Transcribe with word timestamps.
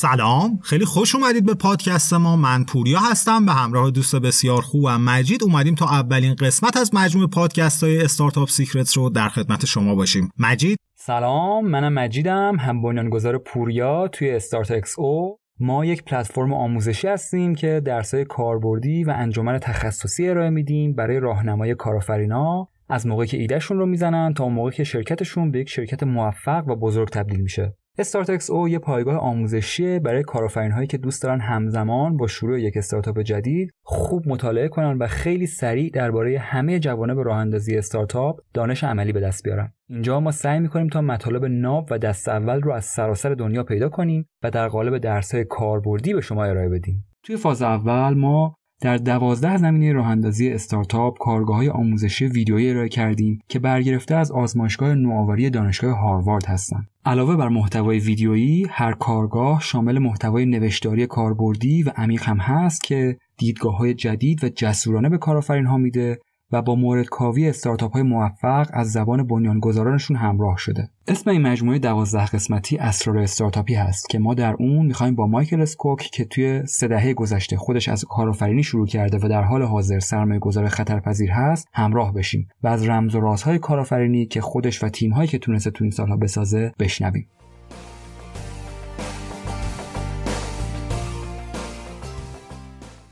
سلام. 0.00 0.58
خیلی 0.62 0.84
خوش 0.84 1.14
اومدید 1.14 1.46
به 1.46 1.54
پادکست 1.54 2.12
ما. 2.12 2.36
من 2.36 2.64
پوریا 2.64 2.98
هستم 2.98 3.46
به 3.46 3.52
همراه 3.52 3.90
دوست 3.90 4.16
بسیار 4.16 4.62
خوبم 4.62 5.00
مجید. 5.00 5.42
اومدیم 5.42 5.74
تا 5.74 5.86
اولین 5.86 6.34
قسمت 6.34 6.76
از 6.76 6.94
مجموع 6.94 7.28
پادکست 7.28 7.84
های 7.84 8.02
Startup 8.02 8.48
Secrets 8.48 8.98
رو 8.98 9.10
در 9.10 9.28
خدمت 9.28 9.66
شما 9.66 9.94
باشیم. 9.94 10.30
مجید؟ 10.38 10.78
سلام 10.96 11.66
منم 11.66 11.92
مجیدم. 11.92 12.56
هم 12.60 12.82
بنیانگذار 12.82 13.38
پوریا 13.38 14.08
توی 14.08 14.30
StartXO 14.30 15.36
ما 15.58 15.84
یک 15.84 16.04
پلتفرم 16.04 16.52
آموزشی 16.52 17.08
هستیم 17.08 17.54
که 17.54 17.82
درسای 17.84 18.24
کاربردی 18.24 19.04
و 19.04 19.14
انجمن 19.16 19.58
تخصصی 19.58 20.28
ارائه 20.28 20.50
میدیم 20.50 20.94
برای 20.94 21.20
راهنمای 21.20 21.74
کارآفرینا. 21.74 22.68
از 22.88 23.06
موقعی 23.06 23.26
که 23.26 23.36
ایدهشون 23.36 23.78
رو 23.78 23.86
می‌زنن 23.86 24.34
تا 24.34 24.48
موقعی 24.48 24.76
که 24.76 24.84
شرکتشون 24.84 25.50
به 25.50 25.58
یک 25.58 25.68
شرکت 25.68 26.02
موفق 26.02 26.68
و 26.68 26.76
بزرگ 26.76 27.08
تبدیل 27.08 27.40
میشه. 27.40 27.74
استارتکس 28.00 28.50
او 28.50 28.68
یه 28.68 28.78
پایگاه 28.78 29.16
آموزشی 29.16 29.98
برای 29.98 30.22
کارآفرین 30.22 30.72
هایی 30.72 30.86
که 30.86 30.98
دوست 30.98 31.22
دارن 31.22 31.40
همزمان 31.40 32.16
با 32.16 32.26
شروع 32.26 32.60
یک 32.60 32.76
استارتاپ 32.76 33.20
جدید 33.20 33.70
خوب 33.82 34.28
مطالعه 34.28 34.68
کنن 34.68 34.98
و 34.98 35.06
خیلی 35.06 35.46
سریع 35.46 35.90
درباره 35.90 36.38
همه 36.38 36.78
جوانب 36.78 37.18
راه 37.18 37.36
اندازی 37.36 37.76
استارتاپ 37.76 38.40
دانش 38.54 38.84
عملی 38.84 39.12
به 39.12 39.20
دست 39.20 39.44
بیارن. 39.44 39.72
اینجا 39.88 40.20
ما 40.20 40.30
سعی 40.30 40.60
می‌کنیم 40.60 40.88
تا 40.88 41.00
مطالب 41.00 41.44
ناب 41.44 41.88
و 41.90 41.98
دست 41.98 42.28
اول 42.28 42.60
رو 42.60 42.72
از 42.72 42.84
سراسر 42.84 43.34
دنیا 43.34 43.62
پیدا 43.62 43.88
کنیم 43.88 44.28
و 44.42 44.50
در 44.50 44.68
قالب 44.68 44.98
درس 44.98 45.34
های 45.34 45.44
کاربردی 45.44 46.14
به 46.14 46.20
شما 46.20 46.44
ارائه 46.44 46.68
بدیم. 46.68 47.06
توی 47.22 47.36
فاز 47.36 47.62
اول 47.62 48.14
ما 48.14 48.54
در 48.80 48.96
دوازده 48.96 49.56
زمینه 49.56 49.92
راه 49.92 50.06
اندازی 50.06 50.48
استارتاپ 50.48 51.18
کارگاه 51.18 51.56
های 51.56 51.68
آموزشی 51.68 52.26
ویدیویی 52.26 52.70
ارائه 52.70 52.88
کردیم 52.88 53.40
که 53.48 53.58
برگرفته 53.58 54.14
از 54.14 54.32
آزمایشگاه 54.32 54.94
نوآوری 54.94 55.50
دانشگاه 55.50 55.98
هاروارد 55.98 56.46
هستند. 56.46 56.88
علاوه 57.04 57.36
بر 57.36 57.48
محتوای 57.48 57.98
ویدیویی 57.98 58.66
هر 58.70 58.92
کارگاه 58.92 59.60
شامل 59.60 59.98
محتوای 59.98 60.46
نوشتاری 60.46 61.06
کاربردی 61.06 61.82
و 61.82 61.92
عمیق 61.96 62.22
هم 62.22 62.38
هست 62.38 62.82
که 62.82 63.16
دیدگاه 63.36 63.76
های 63.76 63.94
جدید 63.94 64.44
و 64.44 64.48
جسورانه 64.48 65.08
به 65.08 65.18
کارآفرین 65.18 65.66
ها 65.66 65.76
میده 65.76 66.18
و 66.52 66.62
با 66.62 66.74
مورد 66.74 67.06
کاوی 67.06 67.48
استارتاپ 67.48 67.92
های 67.92 68.02
موفق 68.02 68.66
از 68.72 68.92
زبان 68.92 69.26
بنیانگذارانشون 69.26 70.16
همراه 70.16 70.56
شده. 70.58 70.88
اسم 71.08 71.30
این 71.30 71.42
مجموعه 71.42 71.78
دوازده 71.78 72.26
قسمتی 72.26 72.78
اسرار 72.78 73.18
استارتاپی 73.18 73.74
هست 73.74 74.08
که 74.08 74.18
ما 74.18 74.34
در 74.34 74.54
اون 74.58 74.86
می‌خوایم 74.86 75.14
با 75.14 75.26
مایکل 75.26 75.60
اسکوک 75.60 75.98
که 75.98 76.24
توی 76.24 76.66
سه 76.66 76.88
دهه 76.88 77.14
گذشته 77.14 77.56
خودش 77.56 77.88
از 77.88 78.04
کارآفرینی 78.04 78.62
شروع 78.62 78.86
کرده 78.86 79.18
و 79.22 79.28
در 79.28 79.42
حال 79.42 79.62
حاضر 79.62 79.98
سرمایه 79.98 80.40
گذار 80.40 80.68
خطرپذیر 80.68 81.30
هست 81.30 81.68
همراه 81.72 82.14
بشیم 82.14 82.48
و 82.62 82.68
از 82.68 82.88
رمز 82.88 83.14
و 83.14 83.20
رازهای 83.20 83.58
کارآفرینی 83.58 84.26
که 84.26 84.40
خودش 84.40 84.84
و 84.84 84.88
تیمهایی 84.88 85.28
که 85.28 85.38
تونسته 85.38 85.70
تو 85.70 85.84
این 85.84 85.90
سالها 85.90 86.16
بسازه 86.16 86.72
بشنویم. 86.78 87.26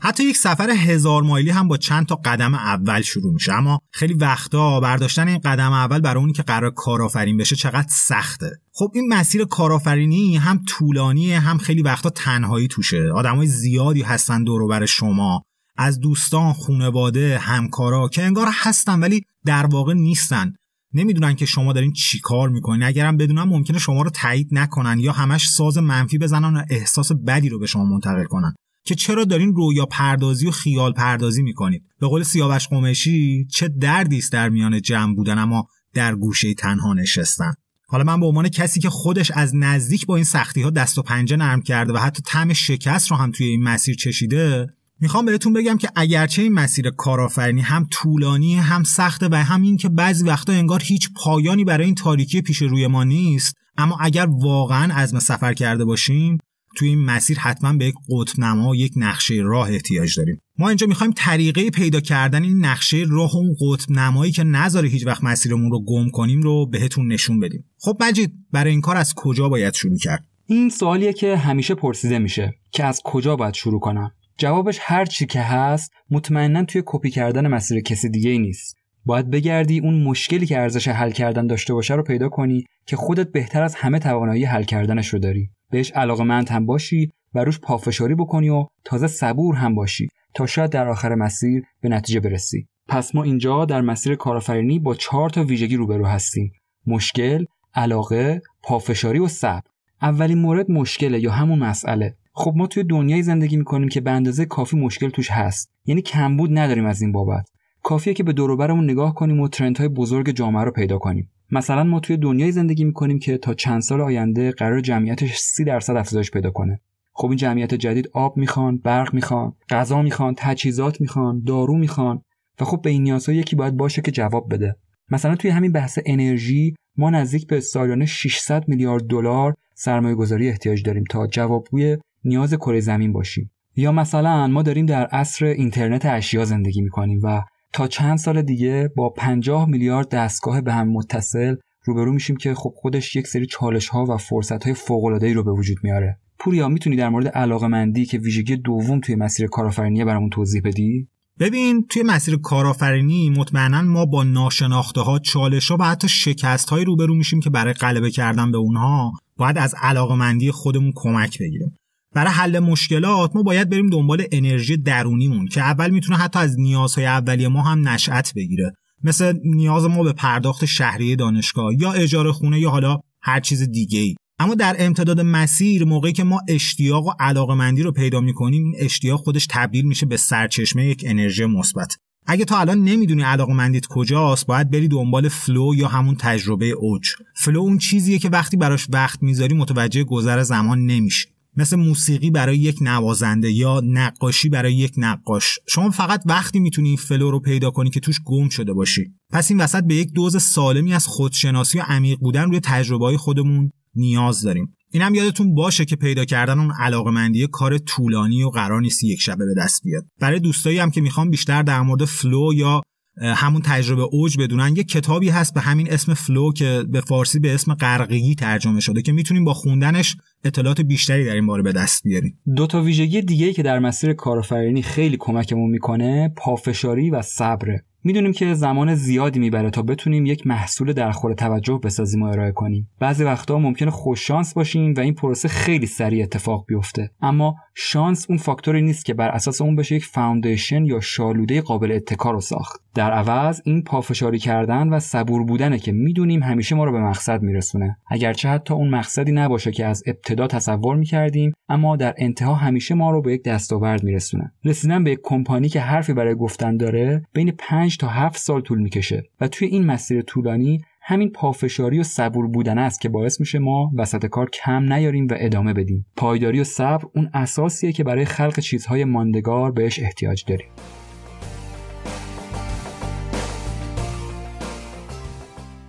حتی 0.09 0.23
یک 0.23 0.37
سفر 0.37 0.69
هزار 0.69 1.23
مایلی 1.23 1.49
هم 1.49 1.67
با 1.67 1.77
چند 1.77 2.05
تا 2.05 2.15
قدم 2.15 2.53
اول 2.53 3.01
شروع 3.01 3.33
میشه. 3.33 3.53
اما 3.53 3.79
خیلی 3.91 4.13
وقتا 4.13 4.79
برداشتن 4.79 5.27
این 5.27 5.37
قدم 5.37 5.71
اول 5.71 5.99
برای 5.99 6.21
اونی 6.21 6.33
که 6.33 6.43
قرار 6.43 6.71
کارآفرین 6.71 7.37
بشه 7.37 7.55
چقدر 7.55 7.87
سخته. 7.89 8.51
خب 8.73 8.91
این 8.95 9.13
مسیر 9.13 9.45
کارآفرینی 9.45 10.37
هم 10.37 10.63
طولانیه 10.67 11.39
هم 11.39 11.57
خیلی 11.57 11.81
وقتا 11.81 12.09
تنهایی 12.09 12.67
توشه. 12.67 13.11
آدمای 13.15 13.47
زیادی 13.47 14.01
هستن 14.01 14.43
دور 14.43 14.67
بر 14.67 14.85
شما. 14.85 15.41
از 15.77 15.99
دوستان 15.99 16.53
خونواده 16.53 17.39
همکارا 17.39 18.07
که 18.07 18.23
انگار 18.23 18.47
هستن 18.53 18.99
ولی 18.99 19.21
در 19.45 19.65
واقع 19.65 19.93
نیستن. 19.93 20.53
نمی‌دونن 20.93 21.35
که 21.35 21.45
شما 21.45 21.73
دارین 21.73 21.93
چی 21.93 22.19
کار 22.19 22.49
می‌کنین. 22.49 22.83
اگرم 22.83 23.17
بدونن 23.17 23.43
ممکنه 23.43 23.79
شما 23.79 24.01
رو 24.01 24.09
تایید 24.09 24.47
نکنن 24.51 24.99
یا 24.99 25.11
همش 25.11 25.49
ساز 25.49 25.77
منفی 25.77 26.17
بزنن 26.17 26.55
و 26.55 26.63
احساس 26.69 27.11
بدی 27.11 27.49
رو 27.49 27.59
به 27.59 27.65
شما 27.65 27.85
منتقل 27.85 28.25
کنن. 28.25 28.53
که 28.83 28.95
چرا 28.95 29.23
دارین 29.23 29.53
رویا 29.53 29.85
پردازی 29.85 30.47
و 30.47 30.51
خیال 30.51 30.93
پردازی 30.93 31.43
می‌کنید؟ 31.43 31.83
به 31.99 32.07
قول 32.07 32.23
سیاوش 32.23 32.67
قمشی 32.67 33.47
چه 33.51 33.67
دردی 33.67 34.17
است 34.17 34.31
در 34.31 34.49
میان 34.49 34.81
جمع 34.81 35.15
بودن 35.15 35.37
اما 35.37 35.67
در 35.93 36.15
گوشه 36.15 36.53
تنها 36.53 36.93
نشستن؟ 36.93 37.53
حالا 37.87 38.03
من 38.03 38.19
به 38.19 38.25
عنوان 38.25 38.49
کسی 38.49 38.79
که 38.79 38.89
خودش 38.89 39.31
از 39.31 39.55
نزدیک 39.55 40.05
با 40.05 40.15
این 40.15 40.25
سختی 40.25 40.61
ها 40.61 40.69
دست 40.69 40.97
و 40.97 41.01
پنجه 41.01 41.35
نرم 41.35 41.61
کرده 41.61 41.93
و 41.93 41.97
حتی 41.97 42.21
طعم 42.25 42.53
شکست 42.53 43.11
رو 43.11 43.17
هم 43.17 43.31
توی 43.31 43.47
این 43.47 43.63
مسیر 43.63 43.95
چشیده 43.95 44.67
می‌خوام 45.01 45.25
بهتون 45.25 45.53
بگم 45.53 45.77
که 45.77 45.89
اگرچه 45.95 46.41
این 46.41 46.53
مسیر 46.53 46.89
کارآفرینی 46.89 47.61
هم 47.61 47.87
طولانی 47.91 48.55
هم 48.55 48.83
سخته 48.83 49.29
و 49.31 49.35
همین 49.35 49.77
که 49.77 49.89
بعضی 49.89 50.25
وقتا 50.25 50.53
انگار 50.53 50.81
هیچ 50.83 51.09
پایانی 51.15 51.63
برای 51.63 51.85
این 51.85 51.95
تاریکی 51.95 52.41
پیش 52.41 52.57
روی 52.61 52.87
ما 52.87 53.03
نیست 53.03 53.55
اما 53.77 53.97
اگر 54.01 54.27
واقعا 54.29 54.93
عزم 54.93 55.19
سفر 55.19 55.53
کرده 55.53 55.85
باشیم 55.85 56.37
توی 56.79 56.89
این 56.89 57.05
مسیر 57.05 57.39
حتما 57.39 57.73
به 57.73 57.85
یک 57.85 57.95
قطب 58.09 58.39
نما 58.39 58.69
و 58.69 58.75
یک 58.75 58.93
نقشه 58.95 59.33
راه 59.43 59.69
احتیاج 59.69 60.17
داریم. 60.17 60.41
ما 60.57 60.67
اینجا 60.67 60.87
می‌خوایم 60.87 61.13
طریقه 61.15 61.69
پیدا 61.69 61.99
کردن 61.99 62.43
این 62.43 62.65
نقشه 62.65 63.05
راه 63.09 63.33
و 63.33 63.37
اون 63.37 63.55
قطب 63.61 63.91
نمایی 63.91 64.31
که 64.31 64.43
نذاره 64.43 64.89
هیچ 64.89 65.07
وقت 65.07 65.23
مسیرمون 65.23 65.71
رو 65.71 65.85
گم 65.85 66.09
کنیم 66.09 66.41
رو 66.41 66.65
بهتون 66.65 67.11
نشون 67.11 67.39
بدیم. 67.39 67.65
خب 67.77 67.97
مجید 67.99 68.33
برای 68.51 68.71
این 68.71 68.81
کار 68.81 68.97
از 68.97 69.13
کجا 69.15 69.49
باید 69.49 69.73
شروع 69.73 69.97
کرد؟ 69.97 70.25
این 70.45 70.69
سوالیه 70.69 71.13
که 71.13 71.37
همیشه 71.37 71.75
پرسیده 71.75 72.19
میشه 72.19 72.53
که 72.71 72.83
از 72.83 73.01
کجا 73.03 73.35
باید 73.35 73.53
شروع 73.53 73.79
کنم. 73.79 74.11
جوابش 74.37 74.77
هر 74.81 75.05
چی 75.05 75.25
که 75.25 75.41
هست 75.41 75.91
مطمئنا 76.11 76.63
توی 76.63 76.83
کپی 76.85 77.09
کردن 77.09 77.47
مسیر 77.47 77.81
کسی 77.81 78.09
دیگه 78.09 78.37
نیست. 78.37 78.75
باید 79.05 79.29
بگردی 79.29 79.79
اون 79.79 80.03
مشکلی 80.03 80.45
که 80.45 80.59
ارزش 80.59 80.87
حل 80.87 81.11
کردن 81.11 81.47
داشته 81.47 81.73
باشه 81.73 81.93
رو 81.93 82.03
پیدا 82.03 82.29
کنی 82.29 82.65
که 82.85 82.95
خودت 82.95 83.31
بهتر 83.31 83.63
از 83.63 83.75
همه 83.75 83.99
توانایی 83.99 84.45
حل 84.45 84.63
کردنش 84.63 85.07
رو 85.07 85.19
داری. 85.19 85.49
بهش 85.71 85.91
علاقمند 85.91 86.49
هم 86.49 86.65
باشی 86.65 87.11
و 87.35 87.43
روش 87.43 87.59
پافشاری 87.59 88.15
بکنی 88.15 88.49
و 88.49 88.65
تازه 88.83 89.07
صبور 89.07 89.55
هم 89.55 89.75
باشی 89.75 90.09
تا 90.33 90.45
شاید 90.45 90.71
در 90.71 90.87
آخر 90.87 91.15
مسیر 91.15 91.63
به 91.81 91.89
نتیجه 91.89 92.19
برسی. 92.19 92.67
پس 92.87 93.15
ما 93.15 93.23
اینجا 93.23 93.65
در 93.65 93.81
مسیر 93.81 94.15
کارآفرینی 94.15 94.79
با 94.79 94.95
چهار 94.95 95.29
تا 95.29 95.43
ویژگی 95.43 95.75
روبرو 95.75 96.05
هستیم. 96.05 96.51
مشکل 96.87 97.45
علاقه 97.73 98.41
پافشاری 98.63 99.19
و 99.19 99.27
صبر. 99.27 99.63
اولین 100.01 100.37
مورد 100.37 100.71
مشکله 100.71 101.19
یا 101.19 101.31
همون 101.31 101.59
مسئله. 101.59 102.15
خب 102.33 102.53
ما 102.55 102.67
توی 102.67 102.83
دنیای 102.83 103.23
زندگی 103.23 103.57
می‌کنیم 103.57 103.89
که 103.89 104.01
به 104.01 104.11
اندازه 104.11 104.45
کافی 104.45 104.77
مشکل 104.77 105.09
توش 105.09 105.31
هست. 105.31 105.71
یعنی 105.85 106.01
کمبود 106.01 106.57
نداریم 106.57 106.85
از 106.85 107.01
این 107.01 107.11
بابت. 107.11 107.49
کافیه 107.83 108.13
که 108.13 108.23
به 108.23 108.33
دوروبرمون 108.33 108.83
نگاه 108.83 109.15
کنیم 109.15 109.39
و 109.39 109.47
ترندهای 109.47 109.87
بزرگ 109.87 110.29
جامعه 110.29 110.63
رو 110.63 110.71
پیدا 110.71 110.97
کنیم. 110.97 111.31
مثلا 111.51 111.83
ما 111.83 111.99
توی 111.99 112.17
دنیای 112.17 112.51
زندگی 112.51 112.83
می‌کنیم 112.83 113.19
که 113.19 113.37
تا 113.37 113.53
چند 113.53 113.81
سال 113.81 114.01
آینده 114.01 114.51
قرار 114.51 114.81
جمعیتش 114.81 115.37
سی 115.37 115.63
درصد 115.63 115.95
افزایش 115.95 116.31
پیدا 116.31 116.51
کنه. 116.51 116.79
خب 117.13 117.27
این 117.27 117.37
جمعیت 117.37 117.73
جدید 117.73 118.09
آب 118.13 118.37
می‌خوان 118.37 118.77
برق 118.77 119.13
می‌خوان 119.13 119.53
غذا 119.69 120.01
می‌خوان 120.01 120.33
تجهیزات 120.37 121.01
می‌خوان 121.01 121.43
دارو 121.47 121.77
می‌خوان 121.77 122.21
و 122.59 122.65
خب 122.65 122.81
به 122.81 122.89
این 122.89 123.03
نیازها 123.03 123.35
یکی 123.35 123.55
باید 123.55 123.77
باشه 123.77 124.01
که 124.01 124.11
جواب 124.11 124.53
بده. 124.53 124.75
مثلا 125.11 125.35
توی 125.35 125.51
همین 125.51 125.71
بحث 125.71 125.99
انرژی 126.05 126.75
ما 126.97 127.09
نزدیک 127.09 127.47
به 127.47 127.59
سالیانه 127.59 128.05
600 128.05 128.67
میلیارد 128.67 129.07
دلار 129.07 129.53
سرمایه 129.75 130.15
گذاری 130.15 130.49
احتیاج 130.49 130.83
داریم 130.83 131.03
تا 131.09 131.27
جوابگوی 131.27 131.97
نیاز 132.23 132.53
کره 132.53 132.79
زمین 132.79 133.13
باشیم. 133.13 133.51
یا 133.75 133.91
مثلا 133.91 134.47
ما 134.47 134.61
داریم 134.61 134.85
در 134.85 135.05
عصر 135.05 135.45
اینترنت 135.45 136.05
اشیا 136.05 136.45
زندگی 136.45 136.81
می‌کنیم 136.81 137.19
و 137.23 137.43
تا 137.73 137.87
چند 137.87 138.17
سال 138.17 138.41
دیگه 138.41 138.89
با 138.95 139.09
50 139.09 139.65
میلیارد 139.65 140.09
دستگاه 140.09 140.61
به 140.61 140.73
هم 140.73 140.91
متصل 140.91 141.55
روبرو 141.85 142.13
میشیم 142.13 142.35
که 142.35 142.53
خب 142.53 142.73
خودش 142.75 143.15
یک 143.15 143.27
سری 143.27 143.45
چالش 143.45 143.87
ها 143.87 144.05
و 144.05 144.17
فرصت 144.17 144.63
های 144.63 144.73
فوق 144.73 145.05
العاده 145.05 145.33
رو 145.33 145.43
به 145.43 145.51
وجود 145.51 145.77
میاره. 145.83 146.19
پوریا 146.39 146.67
می‌تونی 146.67 146.95
در 146.95 147.09
مورد 147.09 147.27
علاقه 147.27 147.67
مندی 147.67 148.05
که 148.05 148.17
ویژگی 148.17 148.57
دوم 148.57 148.99
توی 148.99 149.15
مسیر 149.15 149.47
کارآفرینی 149.47 150.05
برامون 150.05 150.29
توضیح 150.29 150.61
بدی؟ 150.65 151.07
ببین 151.39 151.85
توی 151.89 152.03
مسیر 152.03 152.37
کارآفرینی 152.43 153.29
مطمئنا 153.29 153.81
ما 153.81 154.05
با 154.05 154.23
ناشناخته 154.23 155.01
ها 155.01 155.19
چالش 155.19 155.71
ها 155.71 155.77
و 155.79 155.83
حتی 155.83 156.07
شکست 156.07 156.69
های 156.69 156.85
روبرو 156.85 157.15
میشیم 157.15 157.39
که 157.39 157.49
برای 157.49 157.73
غلبه 157.73 158.11
کردن 158.11 158.51
به 158.51 158.57
اونها 158.57 159.11
باید 159.37 159.57
از 159.57 159.75
علاقه 159.81 160.15
مندی 160.15 160.51
خودمون 160.51 160.91
کمک 160.95 161.39
بگیریم. 161.39 161.75
برای 162.15 162.31
حل 162.31 162.59
مشکلات 162.59 163.35
ما 163.35 163.43
باید 163.43 163.69
بریم 163.69 163.89
دنبال 163.89 164.23
انرژی 164.31 164.77
درونیمون 164.77 165.47
که 165.47 165.61
اول 165.61 165.89
می‌تونه 165.89 166.17
حتی 166.17 166.39
از 166.39 166.59
نیازهای 166.59 167.07
اولیه 167.07 167.47
ما 167.47 167.61
هم 167.61 167.89
نشأت 167.89 168.33
بگیره. 168.35 168.73
مثل 169.03 169.33
نیاز 169.43 169.85
ما 169.85 170.03
به 170.03 170.13
پرداخت 170.13 170.65
شهری 170.65 171.15
دانشگاه 171.15 171.73
یا 171.79 171.91
اجاره 171.91 172.31
خونه 172.31 172.59
یا 172.59 172.69
حالا 172.69 172.99
هر 173.21 173.39
چیز 173.39 173.63
دیگه 173.63 173.99
ای 173.99 174.15
اما 174.39 174.55
در 174.55 174.75
امتداد 174.79 175.21
مسیر 175.21 175.85
موقعی 175.85 176.13
که 176.13 176.23
ما 176.23 176.41
اشتیاق 176.47 177.05
و 177.05 177.11
علاقمندی 177.19 177.83
رو 177.83 177.91
پیدا 177.91 178.21
می‌کنیم 178.21 178.63
این 178.63 178.75
اشتیاق 178.77 179.19
خودش 179.19 179.47
تبدیل 179.49 179.85
میشه 179.85 180.05
به 180.05 180.17
سرچشمه 180.17 180.85
یک 180.85 181.03
انرژی 181.07 181.45
مثبت. 181.45 181.95
اگه 182.27 182.45
تا 182.45 182.59
الان 182.59 182.83
نمی‌دونی 182.83 183.21
علاقمندیت 183.21 183.85
کجاست 183.85 184.45
باید 184.45 184.71
بری 184.71 184.87
دنبال 184.87 185.29
flow 185.29 185.75
یا 185.75 185.87
همون 185.87 186.15
تجربه 186.15 186.65
اوج. 186.65 187.09
flow 187.35 187.59
اون 187.59 187.77
چیزیه 187.77 188.19
که 188.19 188.29
وقتی 188.29 188.57
براش 188.57 188.87
وقت 188.89 189.23
می‌ذاری 189.23 189.55
متوجه 189.55 190.03
گذر 190.03 190.43
زمان 190.43 190.85
نمیشی. 190.85 191.27
مثل 191.59 191.75
موسیقی 191.75 192.29
برای 192.29 192.57
یک 192.57 192.77
نوازنده 192.81 193.51
یا 193.51 193.81
نقاشی 193.85 194.49
برای 194.49 194.73
یک 194.73 194.93
نقاش. 194.97 195.59
شما 195.67 195.89
فقط 195.89 196.23
وقتی 196.25 196.59
می‌تونی 196.59 196.87
این 196.87 196.97
flow 196.97 197.31
رو 197.31 197.39
پیدا 197.39 197.71
کنی 197.71 197.89
که 197.89 197.99
توش 197.99 198.19
گم 198.25 198.49
شده 198.49 198.73
باشی. 198.73 199.13
پس 199.31 199.51
این 199.51 199.61
وسط 199.61 199.83
به 199.83 199.95
یک 199.95 200.11
دوز 200.13 200.43
سالمی 200.43 200.93
از 200.93 201.07
خودشناسی 201.07 201.79
و 201.79 201.81
عمیق 201.81 202.19
بودن 202.19 202.43
روی 202.43 202.59
تجربه 202.59 203.17
خودمون 203.17 203.71
نیاز 203.95 204.41
داریم. 204.41 204.75
اینم 204.91 205.15
یادتون 205.15 205.55
باشه 205.55 205.85
که 205.85 205.95
پیدا 205.95 206.25
کردن 206.25 206.59
اون 206.59 206.71
علاقمندی 206.79 207.47
کار 207.51 207.77
طولانی 207.77 208.43
و 208.43 208.49
قرار 208.49 208.81
نیست 208.81 209.03
یک 209.03 209.21
شبه 209.21 209.45
به 209.45 209.61
دست 209.63 209.81
بیاد. 209.83 210.05
برای 210.19 210.39
دوستایی 210.39 210.79
هم 210.79 210.91
که 210.91 211.01
می‌خوان 211.01 211.29
بیشتر 211.29 211.63
در 211.63 211.81
مورد 211.81 212.05
flow 212.05 212.53
یا 212.55 212.81
همون 213.21 213.61
تجربه 213.61 214.01
اوج 214.01 214.37
بدونن. 214.37 214.75
یه 214.75 214.83
کتابی 214.83 215.29
هست 215.29 215.53
به 215.53 215.61
همین 215.61 215.91
اسم 215.91 216.13
flow 216.13 216.53
که 216.53 216.83
به 216.89 217.01
فارسی 217.01 217.39
به 217.39 217.53
اسم 217.53 217.73
غرقگی 217.73 218.35
ترجمه 218.35 218.79
شده 218.79 219.01
که 219.01 219.11
می‌تونیم 219.11 219.43
با 219.43 219.53
خوندنش 219.53 220.17
اطلاعات 220.43 220.81
بیشتری 220.81 221.25
در 221.25 221.33
این 221.33 221.47
باره 221.47 221.63
به 221.63 221.71
دست 221.71 222.03
بیاریم. 222.03 222.39
دو 222.55 222.67
تا 222.67 222.81
ویژگی 222.81 223.21
دیگه 223.21 223.53
که 223.53 223.63
در 223.63 223.79
مسیر 223.79 224.13
کارآفرینی 224.13 224.81
خیلی 224.81 225.17
کمکمون 225.19 225.69
می‌کنه 225.69 226.33
پافشاری 226.37 227.09
و 227.09 227.21
صبره 227.21 227.85
می‌دونیم 228.03 228.31
که 228.31 228.53
زمان 228.53 228.95
زیادی 228.95 229.39
می‌بره 229.39 229.69
تا 229.69 229.81
بتونیم 229.81 230.25
یک 230.25 230.47
محصول 230.47 230.93
درخور 230.93 231.33
توجه 231.33 231.79
بسازیم 231.83 232.21
و 232.21 232.25
ارائه 232.25 232.51
کنیم. 232.51 232.89
بعضی 232.99 233.23
وقتا 233.23 233.57
ممکنه 233.57 233.91
خوش 233.91 234.27
شانس 234.27 234.53
باشیم 234.53 234.93
و 234.97 234.99
این 234.99 235.13
پروسه 235.13 235.47
خیلی 235.47 235.85
سریع 235.85 236.23
اتفاق 236.23 236.65
بیفته. 236.67 237.09
اما 237.21 237.55
شانس 237.75 238.25
اون 238.29 238.37
فاکتوری 238.37 238.81
نیست 238.81 239.05
که 239.05 239.13
بر 239.13 239.29
اساس 239.29 239.61
اون 239.61 239.75
بشه 239.75 239.95
یک 239.95 240.05
foundation 240.05 240.85
یا 240.85 240.99
شالوده 240.99 241.61
قابل 241.61 241.91
اتکا 241.91 242.31
رو 242.31 242.41
ساخت. 242.41 242.81
در 242.95 243.11
عوض 243.11 243.61
این 243.65 243.83
پافشاری 243.83 244.39
کردن 244.39 244.89
و 244.89 244.99
صبور 244.99 245.43
بودنه 245.43 245.79
که 245.79 245.91
می‌دونیم 245.91 246.43
همیشه 246.43 246.75
ما 246.75 246.83
رو 246.83 246.91
به 246.91 246.99
مقصد 246.99 247.41
میرسونه. 247.41 247.97
اگرچه 248.07 248.49
حتی 248.49 248.73
اون 248.73 248.89
مقصدی 248.89 249.31
نباشه 249.31 249.71
که 249.71 249.85
از 249.85 250.03
ابتدا 250.07 250.47
تصور 250.47 250.95
می‌کردیم 250.95 251.53
اما 251.69 251.95
در 251.95 252.13
انتها 252.17 252.53
همیشه 252.53 252.95
ما 252.95 253.11
رو 253.11 253.21
به 253.21 253.33
یک 253.33 253.43
دستاورد 253.43 254.03
میرسونه. 254.03 254.51
رسیدن 254.65 255.03
به 255.03 255.11
یک 255.11 255.19
کمپانی 255.23 255.69
که 255.69 255.79
حرفی 255.79 256.13
برای 256.13 256.35
گفتن 256.35 256.77
داره 256.77 257.23
بین 257.33 257.51
5 257.59 257.88
تا 257.97 258.07
7 258.07 258.37
سال 258.37 258.61
طول 258.61 258.79
می‌کشه 258.79 259.23
و 259.41 259.47
توی 259.47 259.67
این 259.67 259.85
مسیر 259.85 260.21
طولانی 260.21 260.79
همین 261.01 261.29
پافشاری 261.29 261.99
و 261.99 262.03
صبور 262.03 262.47
بودن 262.47 262.77
است 262.77 263.01
که 263.01 263.09
باعث 263.09 263.39
میشه 263.39 263.59
ما 263.59 263.91
وسط 263.97 264.25
کار 264.25 264.49
کم 264.49 264.93
نیاریم 264.93 265.27
و 265.27 265.35
ادامه 265.37 265.73
بدیم. 265.73 266.05
پایداری 266.15 266.59
و 266.59 266.63
صبر 266.63 267.05
اون 267.15 267.29
اساسیه 267.33 267.91
که 267.91 268.03
برای 268.03 268.25
خلق 268.25 268.59
چیزهای 268.59 269.05
ماندگار 269.05 269.71
بهش 269.71 269.99
احتیاج 269.99 270.43
داریم. 270.47 270.69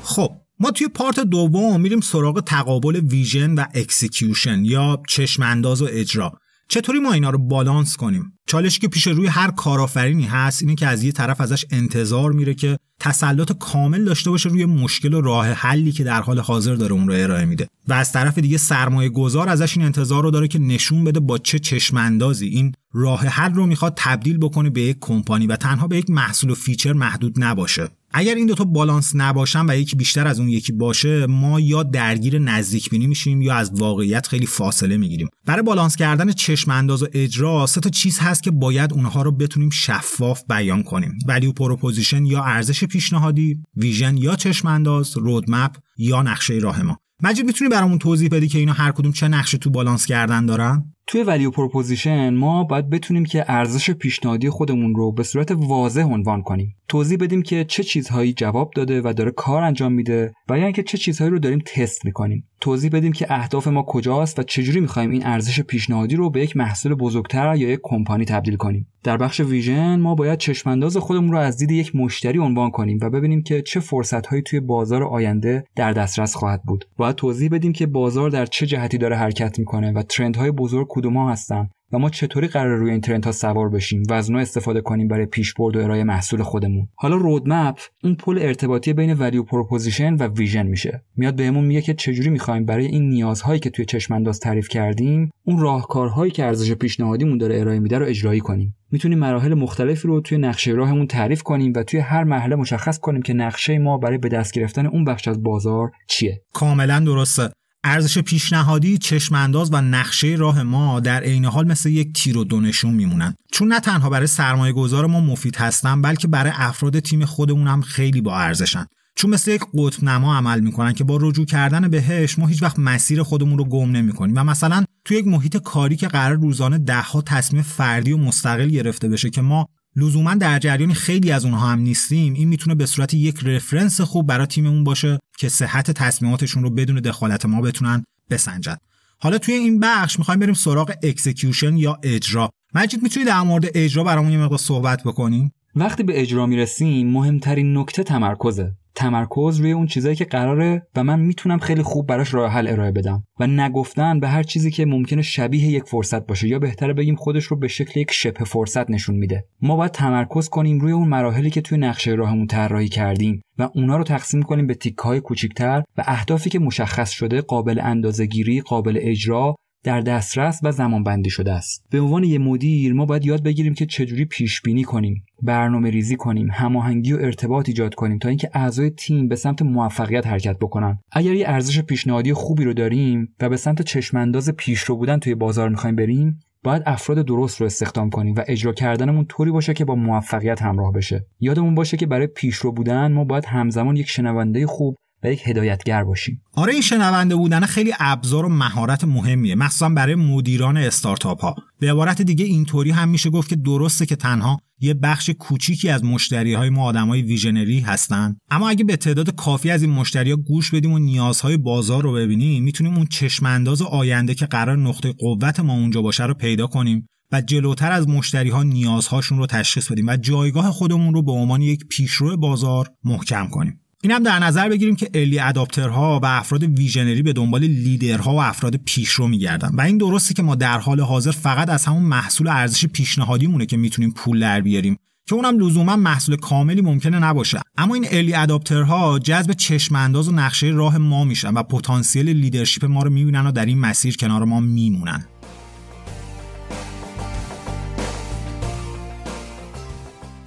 خب 0.02 0.30
ما 0.58 0.70
توی 0.70 0.88
part 0.88 1.20
دوم 1.20 1.80
میریم 1.80 2.00
سراغ 2.00 2.44
تقابل 2.44 3.00
vision 3.10 3.54
و 3.54 3.64
execution 3.74 4.64
یا 4.64 5.02
چشم 5.08 5.42
انداز 5.42 5.82
و 5.82 5.88
اجرا. 5.90 6.39
چطوری 6.72 6.98
ما 6.98 7.12
اینا 7.12 7.30
رو 7.30 7.38
بالانس 7.38 7.96
کنیم؟ 7.96 8.32
چالشی 8.46 8.80
که 8.80 8.88
پیش 8.88 9.06
روی 9.06 9.26
هر 9.26 9.50
کارآفرینی 9.50 10.24
هست 10.24 10.62
اینه 10.62 10.74
که 10.74 10.86
از 10.86 11.04
یه 11.04 11.12
طرف 11.12 11.40
ازش 11.40 11.64
انتظار 11.70 12.32
میره 12.32 12.54
که 12.54 12.78
تسلط 13.00 13.52
کامل 13.52 14.04
داشته 14.04 14.30
باشه 14.30 14.48
روی 14.48 14.64
مشکل 14.64 15.14
و 15.14 15.20
راه 15.20 15.46
حلی 15.46 15.92
که 15.92 16.04
در 16.04 16.22
حال 16.22 16.38
حاضر 16.38 16.74
داره 16.74 16.92
اون 16.92 17.08
رو 17.08 17.14
ارائه 17.16 17.44
میده. 17.44 17.68
و 17.88 17.92
از 17.92 18.12
طرف 18.12 18.38
دیگه 18.38 18.58
سرمایه 18.58 19.08
گذار 19.08 19.48
ازش 19.48 19.76
این 19.76 19.86
انتظار 19.86 20.22
رو 20.22 20.30
داره 20.30 20.48
که 20.48 20.58
نشون 20.58 21.04
بده 21.04 21.20
با 21.20 21.38
چه 21.38 21.58
چشماندازی. 21.58 22.46
این 22.46 22.72
راه 22.92 23.26
حل 23.26 23.54
رو 23.54 23.66
می‌خواد 23.66 23.92
تبدیل 23.96 24.38
بکنه 24.38 24.70
به 24.70 24.80
یک 24.80 24.96
کمپانی 25.00 25.46
و 25.46 25.56
تنها 25.56 25.88
به 25.88 25.96
یک 25.96 26.10
محصول 26.10 26.50
و 26.50 26.54
feature 26.54 26.92
محدود 26.92 27.44
نباشه. 27.44 27.88
اگر 28.12 28.34
این 28.34 28.46
دوتا 28.46 28.64
بالانس 28.64 29.12
نباشن 29.14 29.70
و 29.70 29.76
یکی 29.76 29.96
بیشتر 29.96 30.26
از 30.26 30.40
اون 30.40 30.48
یکی 30.48 30.72
باشه 30.72 31.26
ما 31.26 31.60
یا 31.60 31.82
درگیر 31.82 32.38
نزدیک 32.38 32.90
بینی 32.90 33.06
میشیم 33.06 33.42
یا 33.42 33.54
از 33.54 33.72
واقعیت 33.74 34.26
خیلی 34.26 34.46
فاصله 34.46 34.96
می‌گیریم. 34.96 35.28
برای 35.46 35.62
بالانس 35.62 35.96
کردن 35.96 36.32
چشم 36.32 36.70
انداز 36.70 37.02
و 37.02 37.06
اجرا 37.12 37.66
سه 37.66 37.80
تا 37.80 37.90
چیز 37.90 38.18
هست 38.18 38.42
که 38.42 38.50
باید 38.50 38.92
اونها 38.92 39.22
رو 39.22 39.32
بتونیم 39.32 39.70
شفاف 39.70 40.42
بیان 40.48 40.82
کنیم. 40.82 41.18
value 41.26 41.52
proposition 41.52 42.24
یا 42.24 42.44
ارزش 42.44 42.84
پیشنهادی 42.84 43.58
vision 43.76 44.16
یا 44.16 44.36
چشم 44.36 44.68
انداز 44.68 45.16
roadmap 45.16 45.76
یا 45.98 46.22
نقشه 46.22 46.54
راه 46.54 46.82
ما. 46.82 46.98
مجید 47.22 47.46
می‌تونی 47.46 47.70
برامون 47.70 47.98
توضیح 47.98 48.28
بدی 48.28 48.48
که 48.48 48.58
اینا 48.58 48.72
هر 48.72 48.92
کدوم 48.92 49.12
چه 49.12 49.28
نقشی 49.28 49.58
تو 49.58 49.70
بالانس 49.70 50.06
کردن 50.06 50.46
دارن؟ 50.46 50.94
توی 51.10 51.22
value 51.22 51.50
proposition 51.50 52.34
ما 52.34 52.64
باید 52.64 52.90
بتونیم 52.90 53.24
که 53.24 53.44
ارزش 53.48 53.90
پیشنهادی 53.90 54.50
خودمون 54.50 54.94
رو 54.94 55.12
به 55.12 55.22
صورت 55.22 55.50
واضح 55.50 56.02
عنوان 56.02 56.42
کنیم. 56.42 56.76
توضیح 56.88 57.18
بدیم 57.18 57.42
که 57.42 57.64
چه 57.64 57.82
چیزهایی 57.82 58.32
جواب 58.32 58.70
داده 58.76 59.00
و 59.04 59.12
داره 59.12 59.30
کار 59.30 59.62
انجام 59.62 59.92
میده 59.92 60.32
و 60.48 60.58
یا 60.58 60.64
اینکه 60.64 60.82
چه 60.82 60.98
چیزهایی 60.98 61.30
رو 61.30 61.38
داریم 61.38 61.58
تست 61.58 62.04
می‌کنیم. 62.04 62.44
توضیح 62.60 62.90
بدیم 62.90 63.12
که 63.12 63.26
اهداف 63.30 63.68
ما 63.68 63.82
کجاست 63.82 64.38
و 64.38 64.42
چجوری 64.42 64.80
می‌خوایم 64.80 65.10
این 65.10 65.26
ارزش 65.26 65.60
پیشنهادی 65.60 66.16
رو 66.16 66.30
به 66.30 66.40
یک 66.40 66.56
محصول 66.56 66.94
بزرگتر 66.94 67.56
یا 67.56 67.70
یک 67.70 67.80
کمپانی 67.82 68.24
تبدیل 68.24 68.56
کنیم. 68.56 68.86
در 69.04 69.16
بخش 69.16 69.40
vision 69.40 70.00
ما 70.00 70.14
باید 70.14 70.38
چشمانداز 70.38 70.96
خودمون 70.96 71.32
رو 71.32 71.38
از 71.38 71.56
دید 71.56 71.70
یک 71.70 71.96
مشتری 71.96 72.38
عنوان 72.38 72.70
کنیم 72.70 72.98
و 73.02 73.10
ببینیم 73.10 73.42
که 73.42 73.62
چه 73.62 73.80
فرصتهایی 73.80 74.42
توی 74.42 74.60
بازار 74.60 75.04
آینده 75.04 75.64
در 75.76 75.92
دسترس 75.92 76.34
خواهد 76.34 76.62
بود. 76.62 76.84
باید 76.96 77.16
توضیح 77.16 77.48
بدیم 77.48 77.72
که 77.72 77.86
بازار 77.86 78.30
در 78.30 78.46
چه 78.46 78.66
جهتی 78.66 78.98
داره 78.98 79.16
حرکت 79.16 79.58
می‌کنه 79.58 79.92
و 79.92 80.02
trend 80.02 80.36
های 80.36 80.50
بزرگ 80.50 80.88
کدوم 81.00 81.30
هستن 81.30 81.68
و 81.92 81.98
ما 81.98 82.10
چطوری 82.10 82.46
قرار 82.46 82.76
روی 82.76 82.90
این 82.90 83.00
trend 83.00 83.26
ها 83.26 83.32
سوار 83.32 83.68
بشیم 83.68 84.02
و 84.10 84.12
ازش 84.12 84.30
استفاده 84.30 84.80
کنیم 84.80 85.08
برای 85.08 85.26
پیشبرد 85.26 85.76
و 85.76 85.80
ارائه 85.80 86.04
محصول 86.04 86.42
خودمون. 86.42 86.88
حالا 86.94 87.16
roadmap 87.16 87.78
اون 88.04 88.14
پل 88.14 88.38
ارتباطی 88.38 88.92
بین 88.92 89.12
value 89.12 89.42
proposition 89.42 90.14
و 90.14 90.28
vision 90.28 90.66
میشه. 90.66 91.02
میاد 91.16 91.36
بهمون 91.36 91.64
میگه 91.64 91.82
که 91.82 91.94
چجوری 91.94 92.30
می‌خوایم 92.30 92.64
برای 92.64 92.86
این 92.86 93.08
نیازهایی 93.08 93.60
که 93.60 93.70
توی 93.70 93.84
چشم 93.84 94.14
انداز 94.14 94.40
تعریف 94.40 94.68
کردیم 94.68 95.30
اون 95.44 95.58
راهکارهایی 95.58 96.32
که 96.32 96.44
ارزش 96.44 96.72
پیشنهادیمون 96.72 97.38
داره 97.38 97.60
ارائه 97.60 97.78
میده 97.78 97.98
رو 97.98 98.06
اجرایی 98.06 98.40
کنیم. 98.40 98.76
می‌تونیم 98.90 99.18
مراحل 99.18 99.54
مختلفی 99.54 100.08
رو 100.08 100.20
توی 100.20 100.38
نقشه 100.38 100.72
راهمون 100.72 101.06
تعریف 101.06 101.42
کنیم 101.42 101.72
و 101.76 101.82
توی 101.82 102.00
هر 102.00 102.24
مرحله 102.24 102.56
مشخص 102.56 102.98
کنیم 102.98 103.22
که 103.22 103.32
نقشه 103.32 103.78
ما 103.78 103.98
برای 103.98 104.18
به 104.18 104.28
دست 104.28 104.52
گرفتن 104.52 104.86
اون 104.86 105.04
بخش 105.04 105.28
از 105.28 105.42
بازار 105.42 105.90
چیه. 106.08 106.42
کاملا 106.52 107.00
درسته. 107.00 107.50
ارزش 107.84 108.18
پیشنهادی 108.18 108.98
چشمانداز 108.98 109.72
و 109.72 109.80
نقشه 109.80 110.28
راه 110.28 110.62
ما 110.62 111.00
در 111.00 111.22
عین 111.22 111.44
حال 111.44 111.66
مثل 111.66 111.88
یک 111.88 112.12
تیر 112.12 112.38
و 112.38 112.44
دو 112.44 112.58
نشون 112.58 112.94
میمونن. 112.94 113.34
چون 113.52 113.68
نه 113.68 113.80
تنها 113.80 114.10
برای 114.10 114.26
سرمایه 114.26 114.72
گذار 114.72 115.06
ما 115.06 115.20
مفید 115.20 115.56
هستن 115.56 116.02
بلکه 116.02 116.28
برای 116.28 116.52
افراد 116.54 116.98
تیم 116.98 117.24
خودمون 117.24 117.68
هم 117.68 117.80
خیلی 117.80 118.20
با 118.20 118.38
ارزشن. 118.38 118.86
چون 119.16 119.30
مثل 119.30 119.50
یک 119.50 119.62
قطب 119.74 120.04
نما 120.04 120.36
عمل 120.36 120.60
می‌کنن 120.60 120.92
که 120.92 121.04
با 121.04 121.18
رجوع 121.20 121.46
کردن 121.46 121.88
بهش 121.88 122.38
ما 122.38 122.46
هیچ 122.46 122.62
وقت 122.62 122.78
مسیر 122.78 123.22
خودمون 123.22 123.58
رو 123.58 123.64
گم 123.64 123.90
نمی‌کنیم 123.90 124.34
و 124.38 124.44
مثلا 124.44 124.84
توی 125.04 125.16
یک 125.16 125.26
محیط 125.26 125.56
کاری 125.56 125.96
که 125.96 126.08
قرار 126.08 126.36
روزانه 126.36 126.78
دهها 126.78 127.22
تصمیم 127.22 127.62
فردی 127.62 128.12
و 128.12 128.16
مستقل 128.16 128.68
گرفته 128.68 129.08
بشه 129.08 129.30
که 129.30 129.40
ما 129.40 129.66
لزوما 129.96 130.34
در 130.34 130.58
جریان 130.58 130.92
خیلی 130.92 131.32
از 131.32 131.44
اونها 131.44 131.68
هم 131.68 131.78
نیستیم. 131.78 132.32
این 132.32 132.48
می‌تونه 132.48 132.74
به 132.74 132.86
صورت 132.86 133.14
یک 133.14 133.40
reference 133.42 134.00
خوب 134.00 134.26
برای 134.26 134.46
تیممون 134.46 134.84
باشه 134.84 135.18
که 135.38 135.48
صحت 135.48 135.90
تصمیماتشون 135.90 136.62
رو 136.62 136.70
بدون 136.70 136.96
دخالت 136.96 137.46
ما 137.46 137.60
بتونن 137.60 138.04
بسنجن. 138.30 138.76
حالا 139.18 139.38
توی 139.38 139.54
این 139.54 139.80
بخش 139.80 140.18
می‌خوایم 140.18 140.40
بریم 140.40 140.54
سراغ 140.54 140.94
execution 141.02 141.76
یا 141.76 141.98
اجرا. 142.02 142.50
مجید 142.74 143.02
می‌تونی 143.02 143.26
در 143.26 143.40
مورد 143.40 143.64
اجرا 143.74 144.04
برامون 144.04 144.32
یه 144.32 144.38
مقدار 144.38 144.58
صحبت 144.58 145.02
بکنی 145.04 145.52
وقتی 145.74 146.02
به 146.02 146.20
اجرا 146.20 146.46
می‌رسیم 146.46 147.10
مهمترین 147.10 147.78
نکته 147.78 148.02
تمرکزه. 148.02 148.72
تمرکز 148.94 149.60
روی 149.60 149.72
اون 149.72 149.86
چیزایی 149.86 150.16
که 150.16 150.24
قراره 150.24 150.86
و 150.96 151.04
من 151.04 151.20
می‌تونم 151.20 151.58
خیلی 151.58 151.82
خوب 151.82 152.06
براش 152.06 152.34
راه 152.34 152.52
حل 152.52 152.68
ارائه 152.68 152.90
بدم. 152.90 153.24
و 153.40 153.46
نگفتن 153.46 154.20
به 154.20 154.28
هر 154.28 154.42
چیزی 154.42 154.70
که 154.70 154.86
ممکنه 154.86 155.22
شبیه 155.22 155.66
یک 155.66 155.84
فرصت 155.84 156.26
باشه 156.26 156.48
یا 156.48 156.58
بهتره 156.58 156.92
بگیم 156.92 157.14
خودش 157.14 157.44
رو 157.44 157.56
به 157.56 157.68
شکل 157.68 158.00
یک 158.00 158.12
شبه 158.12 158.44
فرصت 158.44 158.90
نشون 158.90 159.16
میده. 159.16 159.44
ما 159.62 159.76
باید 159.76 159.90
تمرکز 159.90 160.48
کنیم 160.48 160.80
روی 160.80 160.92
اون 160.92 161.08
مراحلی 161.08 161.50
که 161.50 161.60
توی 161.60 161.78
نقشه 161.78 162.10
راهمون 162.10 162.46
طراحی 162.46 162.88
کردیم 162.88 163.42
و 163.58 163.68
اونا 163.74 163.96
رو 163.96 164.04
تقسیم 164.04 164.42
کنیم 164.42 164.66
به 164.66 164.74
تیکه 164.74 165.02
های 165.02 165.20
کوچیکتر 165.20 165.82
و 165.96 166.04
اهدافی 166.06 166.50
که 166.50 166.58
مشخص 166.58 167.10
شده 167.10 167.40
قابل 167.40 167.80
اندازهگیری 167.82 168.60
قابل 168.60 168.98
اجرا 169.00 169.56
در 169.84 170.00
دسترس 170.00 170.60
و 170.62 170.72
زمان 170.72 171.04
بندی 171.04 171.30
شده 171.30 171.52
است. 171.52 171.84
به 171.90 172.00
عنوان 172.00 172.24
یه 172.24 172.38
مدیر 172.38 172.92
ما 172.92 173.06
باید 173.06 173.26
یاد 173.26 173.42
بگیریم 173.42 173.74
که 173.74 173.86
چجوری 173.86 174.24
پیش 174.24 174.62
بینی 174.62 174.84
کنیم 174.84 175.24
برنامه 175.42 175.90
ریزی 175.90 176.16
کنیم 176.16 176.48
هماهنگی 176.52 177.12
و 177.12 177.16
ارتباط 177.20 177.68
ایجاد 177.68 177.94
کنیم 177.94 178.18
تا 178.18 178.28
اینکه 178.28 178.50
اعضای 178.54 178.90
تیم 178.90 179.28
به 179.28 179.36
سمت 179.36 179.62
موفقیت 179.62 180.26
حرکت 180.26 180.56
بکنن. 180.58 180.98
اگر 181.12 181.34
یه 181.34 181.48
ارزش 181.48 181.80
پیشنهادی 181.80 182.32
خوبی 182.32 182.64
رو 182.64 182.72
داریم 182.72 183.34
و 183.40 183.48
به 183.48 183.56
سمت 183.56 183.82
چشمانداز 183.82 184.50
پیشرو 184.50 184.96
بودن 184.96 185.18
توی 185.18 185.34
بازار 185.34 185.68
می‌خوایم 185.68 185.96
بریم 185.96 186.40
باید 186.64 186.82
افراد 186.86 187.26
درست 187.26 187.60
رو 187.60 187.66
استخدام 187.66 188.10
کنیم 188.10 188.34
و 188.34 188.44
اجرا 188.48 188.72
کردنمون 188.72 189.24
طوری 189.24 189.50
باشه 189.50 189.74
که 189.74 189.84
با 189.84 189.94
موفقیت 189.94 190.62
همراه 190.62 190.92
بشه. 190.92 191.26
یادمون 191.40 191.74
باشه 191.74 191.96
که 191.96 192.06
برای 192.06 192.26
پیشرو 192.26 192.72
بودن 192.72 193.12
ما 193.12 193.24
باید 193.24 193.44
همزمان 193.44 193.96
یک 193.96 194.08
شنونده 194.08 194.66
خوب 194.66 194.96
و 195.22 195.32
یک 195.32 195.42
هدایتگر 195.44 196.04
باشیم. 196.04 196.42
آره 196.54 196.72
این 196.72 196.82
شنونده 196.82 197.36
بودن 197.36 197.60
خیلی 197.60 197.92
ابزار 197.98 198.46
و 198.46 198.48
مهارت 198.48 199.04
مهمیه 199.04 199.54
مخصوصا 199.54 199.88
برای 199.88 200.14
مدیران 200.14 200.76
استارتاپ 200.76 201.40
ها. 201.40 201.54
به 201.80 201.92
عبارت 201.92 202.22
دیگه 202.22 202.44
اینطوری 202.44 202.90
هم 202.90 203.08
میشه 203.08 203.30
گفت 203.30 203.48
که 203.48 203.56
درسته 203.56 204.06
که 204.06 204.16
تنها 204.16 204.60
یه 204.80 204.94
بخش 204.94 205.30
کوچیکی 205.30 205.88
از 205.88 206.04
مشتری 206.04 206.54
های 206.54 206.70
ما 206.70 206.84
آدمای 206.84 207.22
ویژنری 207.22 207.80
هستن. 207.80 208.36
اما 208.50 208.68
اگه 208.68 208.84
به 208.84 208.96
تعداد 208.96 209.34
کافی 209.34 209.70
از 209.70 209.82
این 209.82 209.90
مشتری 209.90 210.30
ها 210.30 210.36
گوش 210.36 210.70
بدیم 210.74 210.92
و 210.92 210.98
نیازهای 210.98 211.56
بازار 211.56 212.02
رو 212.02 212.12
ببینیم 212.12 212.64
می‌تونیم 212.64 212.96
اون 212.96 213.06
چشمانداز 213.06 213.82
آینده 213.82 214.34
که 214.34 214.46
قرار 214.46 214.78
نقطه 214.78 215.12
قوت 215.12 215.60
ما 215.60 215.72
اونجا 215.72 216.02
باشه 216.02 216.26
رو 216.26 216.34
پیدا 216.34 216.66
کنیم 216.66 217.08
و 217.32 217.40
جلوتر 217.40 217.92
از 217.92 218.08
مشتری 218.08 218.50
ها 218.50 218.62
نیازهاشون 218.62 219.38
رو 219.38 219.46
تشخیص 219.46 219.92
بدیم 219.92 220.06
و 220.06 220.16
جایگاه 220.16 220.70
خودمون 220.70 221.14
رو 221.14 221.22
به 221.22 221.32
عنوان 221.32 221.62
یک 221.62 221.84
پیشرو 221.88 222.36
بازار 222.36 222.88
محکم 223.04 223.48
کنیم. 223.48 223.80
اینم 224.02 224.22
در 224.22 224.38
نظر 224.38 224.68
بگیریم 224.68 224.96
که 224.96 225.10
الی 225.14 225.38
اداپترها 225.38 226.20
و 226.22 226.26
افراد 226.26 226.62
visionary 226.62 227.22
به 227.22 227.32
دنبال 227.32 227.60
لیدرها 227.60 228.34
و 228.34 228.40
افراد 228.40 228.76
پیشرو 228.76 229.28
میگردن. 229.28 229.70
و 229.74 229.80
این 229.80 229.98
درسته 229.98 230.34
که 230.34 230.42
ما 230.42 230.54
در 230.54 230.78
حال 230.78 231.00
حاضر 231.00 231.30
فقط 231.30 231.68
از 231.68 231.84
همون 231.84 232.02
محصول 232.02 232.48
ارزش 232.48 232.86
پیشنهادیمونه 232.86 233.66
که 233.66 233.76
می‌تونیم 233.76 234.10
پول 234.10 234.40
در 234.40 234.60
بیاریم 234.60 234.96
که 235.28 235.34
اونم 235.34 235.58
لزوما 235.58 235.96
محصول 235.96 236.36
کاملی 236.36 236.80
ممکنه 236.80 237.18
نباشه. 237.18 237.60
اما 237.76 237.94
این 237.94 238.06
early 238.10 238.34
adopter 238.34 239.08
ها 239.08 239.18
جذب 239.18 239.52
چشم 239.52 239.94
انداز 239.94 240.28
و 240.28 240.32
نقشه 240.32 240.66
راه 240.66 240.98
ما 240.98 241.24
میشن 241.24 241.54
و 241.54 241.62
پتانسیل 241.62 242.28
leadership 242.28 242.84
ما 242.84 243.02
رو 243.02 243.10
می‌بینن 243.10 243.46
و 243.46 243.52
در 243.52 243.66
این 243.66 243.78
مسیر 243.78 244.16
کنار 244.16 244.44
ما 244.44 244.60
میمونن. 244.60 245.24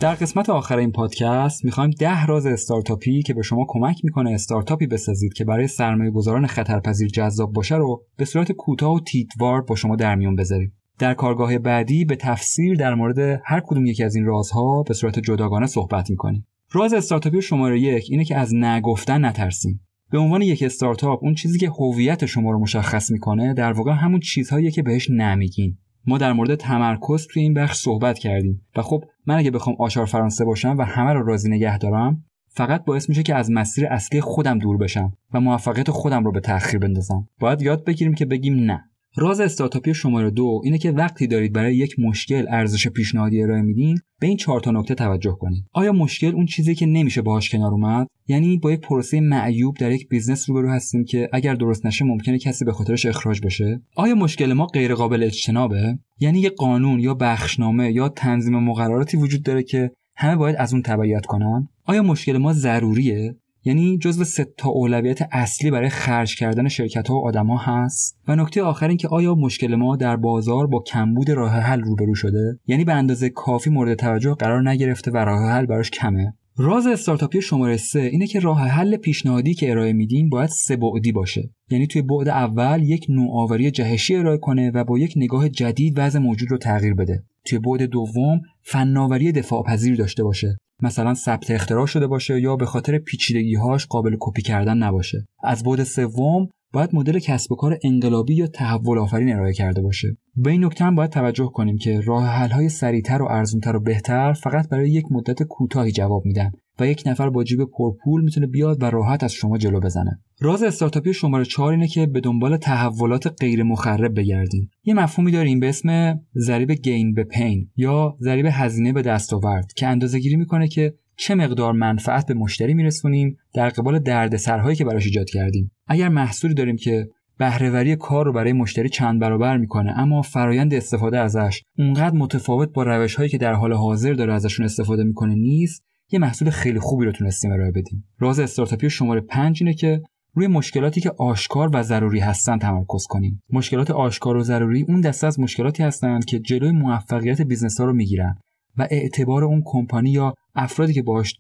در 0.04 0.16
قسمت 0.16 0.50
آخر 0.50 0.78
این 0.78 0.92
پادکست 0.92 1.66
می‌خوایم 1.66 1.90
ده 1.90 2.26
راز 2.26 2.46
استارتاپی 2.46 3.22
که 3.22 3.34
به 3.34 3.42
شما 3.42 3.66
کمک 3.68 4.02
می‌کنه 4.04 4.32
استارتاپی 4.32 4.88
بسازید 4.88 5.34
که 5.34 5.46
برای 5.46 5.68
سرمایه 5.68 6.12
گذاران 6.12 6.48
خطرپذیر 6.48 7.08
جذاب 7.08 7.54
باشه 7.54 7.76
رو 7.76 8.04
به 8.18 8.26
صورت 8.26 8.52
کوتاه 8.52 8.94
و 8.94 9.00
تیتوار 9.00 9.62
با 9.62 9.76
شما 9.76 9.96
در 9.96 10.16
میون 10.16 10.36
بذاریم. 10.36 10.74
در 11.00 11.14
کارگاه 11.14 11.58
بعدی 11.58 12.06
به 12.06 12.16
تفسیر 12.16 12.76
در 12.76 12.96
مورد 12.96 13.42
هر 13.46 13.62
کدوم 13.66 13.86
یکی 13.86 14.04
از 14.04 14.16
این 14.16 14.26
رازها 14.26 14.84
به 14.88 14.94
صورت 14.94 15.20
جداگانه 15.20 15.68
صحبت 15.68 16.10
می‌کنیم. 16.10 16.48
راز 16.72 16.94
استارتاپی 16.94 17.42
شماره 17.42 17.80
یک 17.80 18.08
اینه 18.10 18.26
که 18.26 18.38
از 18.38 18.56
نگفتن 18.56 19.26
نترسیم. 19.26 19.82
به 20.12 20.18
عنوان 20.18 20.42
یک 20.42 20.64
استارتاپ 20.64 21.24
اون 21.24 21.34
چیزی 21.34 21.60
که 21.60 21.70
هویت 21.70 22.26
شما 22.26 22.52
رو 22.52 22.60
مشخص 22.60 23.12
می‌کنه 23.12 23.54
در 23.54 23.74
واقع 23.74 23.92
همون 23.92 24.20
چیزهایی 24.20 24.72
که 24.72 24.84
بهش 24.84 25.10
نمیگین 25.10 25.78
ما 26.06 26.18
در 26.18 26.34
مورد 26.34 26.56
تمرکز 26.56 27.28
توی 27.28 27.44
این 27.44 27.54
بخش 27.54 27.78
صحبت 27.78 28.20
کردیم 28.20 28.66
و 28.76 28.82
خب 28.82 29.04
من 29.26 29.36
اگه 29.36 29.52
بخوام 29.52 29.76
آچار 29.80 30.06
فرانسه 30.06 30.46
باشم 30.46 30.78
و 30.78 30.82
همه 30.82 31.14
رو 31.14 31.26
راضی 31.26 31.50
نگه 31.50 31.78
دارم 31.78 32.24
فقط 32.56 32.86
باعث 32.86 33.10
میشه 33.10 33.24
که 33.24 33.36
از 33.36 33.52
مسیر 33.52 33.88
اصلی 33.88 34.22
خودم 34.22 34.60
دور 34.60 34.78
بشم 34.78 35.14
و 35.34 35.40
موفقیت 35.40 35.92
خودم 35.92 36.24
رو 36.24 36.32
به 36.32 36.40
تأخیر 36.40 36.80
بندازم. 36.80 37.28
باید 37.40 37.62
یاد 37.62 37.86
بگیریم 37.86 38.14
که 38.14 38.26
بگیم 38.26 38.56
نه. 38.56 38.90
راز 39.16 39.40
استارتاپی 39.40 39.94
شماره 39.94 40.30
دو 40.30 40.62
اینه 40.64 40.78
که 40.78 40.92
وقتی 40.92 41.28
دارید 41.28 41.54
برای 41.54 41.76
یک 41.76 42.00
مشکل 42.00 42.46
ارزش 42.50 42.88
پیشنهادی 42.88 43.44
ارائه 43.44 43.62
میدین 43.62 44.00
به 44.20 44.28
این 44.28 44.38
چهار 44.38 44.60
تا 44.60 44.72
نکته 44.72 44.96
توجه 44.96 45.38
کنید 45.40 45.66
آیا 45.74 45.92
مشکل 45.92 46.36
اون 46.36 46.46
چیزی 46.46 46.76
که 46.76 46.86
نمیشه 46.86 47.22
باهاش 47.22 47.50
کنار 47.50 47.72
اومد؟ 47.72 48.08
یعنی 48.28 48.58
با 48.58 48.72
یک 48.72 48.80
پروسه 48.80 49.20
معیوب 49.20 49.78
در 49.78 49.92
یک 49.92 50.10
بیزنس 50.10 50.50
روبرو 50.50 50.70
هستیم 50.70 51.06
که 51.06 51.30
اگر 51.34 51.54
درست 51.56 51.86
نشه 51.86 52.06
ممکنه 52.06 52.40
کسی 52.40 52.66
به 52.66 52.72
خاطرش 52.72 53.06
اخراج 53.06 53.42
بشه؟ 53.42 53.82
آیا 53.96 54.16
مشکل 54.16 54.54
ما 54.54 54.66
غیر 54.66 54.96
قابل 54.96 55.24
اجتنابه؟ 55.24 56.00
یعنی 56.20 56.40
یه 56.40 56.50
قانون 56.50 57.00
یا 57.00 57.14
بخشنامه 57.14 57.92
یا 57.92 58.10
تنظیم 58.10 58.60
مقرراتی 58.60 59.18
وجود 59.18 59.44
داره 59.44 59.64
که 59.64 59.92
همه 60.16 60.36
باید 60.36 60.56
از 60.56 60.74
اون 60.74 60.82
تبعیت 60.82 61.26
کنن؟ 61.26 61.68
آیا 61.86 62.04
مشکل 62.04 62.38
ما 62.38 62.54
ضروریه؟ 62.54 63.36
یعنی 63.66 63.98
جزو 63.98 64.24
سه 64.24 64.46
تا 64.58 64.70
اولویت 64.70 65.20
اصلی 65.32 65.72
برای 65.72 65.90
خرج 65.90 66.36
کردن 66.36 66.68
شرکت 66.68 67.08
ها 67.08 67.16
و 67.16 67.28
آدما 67.28 67.58
هست. 67.58 68.20
و 68.28 68.36
نکته 68.36 68.62
آخر 68.62 68.88
این 68.88 68.98
که 68.98 69.08
آیا 69.08 69.36
مشکل 69.36 69.76
ما 69.76 69.96
در 69.96 70.16
بازار 70.16 70.68
با 70.68 70.84
کمبود 70.88 71.30
راه 71.30 71.52
حل 71.52 71.82
روبرو 71.82 72.16
شده؟ 72.16 72.60
یعنی 72.68 72.86
به 72.86 72.94
اندازه 72.94 73.30
کافی 73.30 73.70
مورد 73.70 73.98
توجه 73.98 74.34
قرار 74.34 74.70
نگرفته 74.70 75.12
و 75.12 75.18
راه 75.18 75.52
حل 75.52 75.66
براش 75.66 75.92
کمه؟ 75.92 76.34
راز 76.58 76.88
استارتاپی 76.88 77.42
شماره 77.42 77.78
سه 77.78 78.00
اینه 78.00 78.28
که 78.28 78.40
راه 78.40 78.60
حل 78.60 78.98
پیشنهادی 78.98 79.54
که 79.54 79.72
ارائه 79.72 79.94
میدیم 79.94 80.30
باید 80.30 80.50
سه 80.50 80.76
بعدی 80.76 81.12
باشه. 81.12 81.50
یعنی 81.70 81.88
توی 81.88 82.02
بعد 82.02 82.28
اول 82.28 82.84
یک 82.84 83.06
نوآوری 83.10 83.72
جهشی 83.72 84.16
ارائه 84.16 84.38
کنه 84.38 84.72
و 84.72 84.84
با 84.84 85.00
یک 85.00 85.14
نگاه 85.16 85.50
جدید 85.50 85.94
وضع 85.98 86.20
موجود 86.20 86.52
رو 86.52 86.58
تغییر 86.58 86.94
بده. 86.94 87.24
توی 87.46 87.60
بعد 87.60 87.82
دوم 87.82 88.42
فناوری 88.64 89.32
دفاع 89.32 89.64
پذیر 89.64 89.96
داشته 89.96 90.24
باشه. 90.24 90.58
مثلا 90.82 91.14
ثبت 91.14 91.52
اختراع 91.52 91.86
شده 91.86 92.08
باشه 92.08 92.42
یا 92.42 92.56
به 92.56 92.66
خاطر 92.66 92.98
پیچیدگیهاش 92.98 93.88
قابل 93.88 94.18
کپی 94.20 94.42
کردن 94.42 94.78
نباشه. 94.78 95.26
از 95.44 95.64
بعد 95.64 95.84
سوم 95.84 96.50
باید 96.74 96.96
مدل 96.96 97.20
کسب 97.20 97.52
و 97.52 97.56
کار 97.56 97.80
انقلابی 97.84 98.36
یا 98.36 98.48
تحول 98.48 98.98
آفرین 98.98 99.34
ارائه 99.34 99.54
کرده 99.54 99.82
باشه. 99.82 100.18
به 100.36 100.52
این 100.52 100.66
نکته 100.66 100.86
هم 100.86 100.96
باید 100.96 101.12
توجه 101.12 101.52
کنیم 101.54 101.78
که 101.78 102.00
راه 102.00 102.26
حل 102.26 102.50
های 102.50 102.70
سریعتر 102.70 103.22
و 103.22 103.28
ارزونتر 103.30 103.76
و 103.76 103.80
بهتر 103.80 104.34
فقط 104.34 104.70
برای 104.70 104.90
یک 104.90 105.06
مدت 105.12 105.44
کوتاهی 105.44 105.92
جواب 105.92 106.26
میدن. 106.26 106.52
و 106.80 106.88
یک 106.88 107.04
نفر 107.06 107.30
با 107.30 107.44
جیب 107.44 107.60
پرپول 107.60 108.24
می‌تونه 108.24 108.48
بیاد 108.48 108.84
و 108.84 108.86
راحت 108.86 109.24
از 109.24 109.34
شما 109.34 109.58
جلو 109.58 109.80
بزنه. 109.80 110.20
راز 110.42 110.64
استارتاپی 110.64 111.14
شماره 111.14 111.46
4 111.46 111.72
اینه 111.72 111.88
که 111.88 112.06
به 112.06 112.22
دنبال 112.22 112.58
تحولات 112.58 113.34
غیر 113.40 113.64
مخرب 113.64 114.20
بگردیم. 114.20 114.72
یه 114.84 114.94
مفهومی 114.94 115.32
داریم 115.32 115.60
به 115.60 115.70
اسم 115.70 116.20
ضریب 116.36 116.72
گین 116.72 117.14
به 117.14 117.24
پین 117.24 117.70
یا 117.76 118.18
ضریب 118.22 118.46
هزینه 118.52 118.94
به 118.94 119.02
دستاورد 119.02 119.74
که 119.74 119.88
اندازه‌گیری 119.88 120.36
می‌کنه 120.36 120.68
که 120.68 120.94
چه 121.18 121.36
مقدار 121.36 121.74
منفعت 121.74 122.28
به 122.28 122.34
مشتری 122.34 122.74
میرسونیم 122.74 123.38
در 123.54 123.70
قبال 123.70 124.00
دردسرهایی 124.00 124.76
که 124.76 124.86
براش 124.86 125.06
ایجاد 125.06 125.30
کردیم. 125.30 125.72
اگر 125.88 126.10
محصولی 126.10 126.54
داریم 126.54 126.76
که 126.76 127.10
بهرهوری 127.38 127.96
کار 127.96 128.26
رو 128.26 128.34
برای 128.34 128.54
مشتری 128.54 128.90
چند 128.90 129.20
برابر 129.20 129.58
می‌کنه 129.58 130.00
اما 130.00 130.22
فرایند 130.22 130.74
استفاده 130.74 131.20
ازش 131.20 131.62
اونقدر 131.78 132.16
متفاوت 132.16 132.74
با 132.74 132.84
روش 132.84 133.16
هایی 133.16 133.30
که 133.30 133.38
در 133.38 133.54
حال 133.54 133.74
حاضر 133.74 134.14
داره 134.14 134.34
ازشون 134.34 134.66
استفاده 134.66 135.04
می‌کنه 135.04 135.36
نیست 135.36 135.84
یه 136.12 136.20
محصول 136.20 136.50
خیلی 136.50 136.80
خوبی 136.80 137.06
رو 137.06 137.12
تونستیم 137.12 137.52
ارائه 137.52 137.72
بدیم. 137.72 138.08
راز 138.20 138.40
استارتاپی 138.40 138.90
شماره 138.90 139.22
5 139.22 139.58
اینه 139.62 139.74
که 139.74 140.02
روی 140.36 140.48
مشکلاتی 140.48 141.02
که 141.02 141.12
آشکار 141.20 141.70
و 141.74 141.84
ضروری 141.84 142.20
هستن 142.20 142.58
تمرکز 142.58 143.06
کنیم. 143.10 143.42
مشکلات 143.50 143.92
آشکار 143.92 144.36
و 144.36 144.44
ضروری 144.44 144.86
اون 144.88 145.02
دسته 145.02 145.28
از 145.28 145.40
مشکلاتی 145.40 145.84
هستند 145.84 146.26
که 146.26 146.40
جلوی 146.40 146.72
موفقیت 146.72 147.42
بیزنس 147.42 147.80
ها 147.80 147.86
رو 147.86 147.94
می‌گیرن. 147.94 148.36
و 148.78 148.88
اعتبار 148.92 149.44
اون 149.44 149.62
کمپانی 149.66 150.12
یا 150.12 150.34
افرادی 150.56 150.94
که 150.94 151.02
باش 151.02 151.34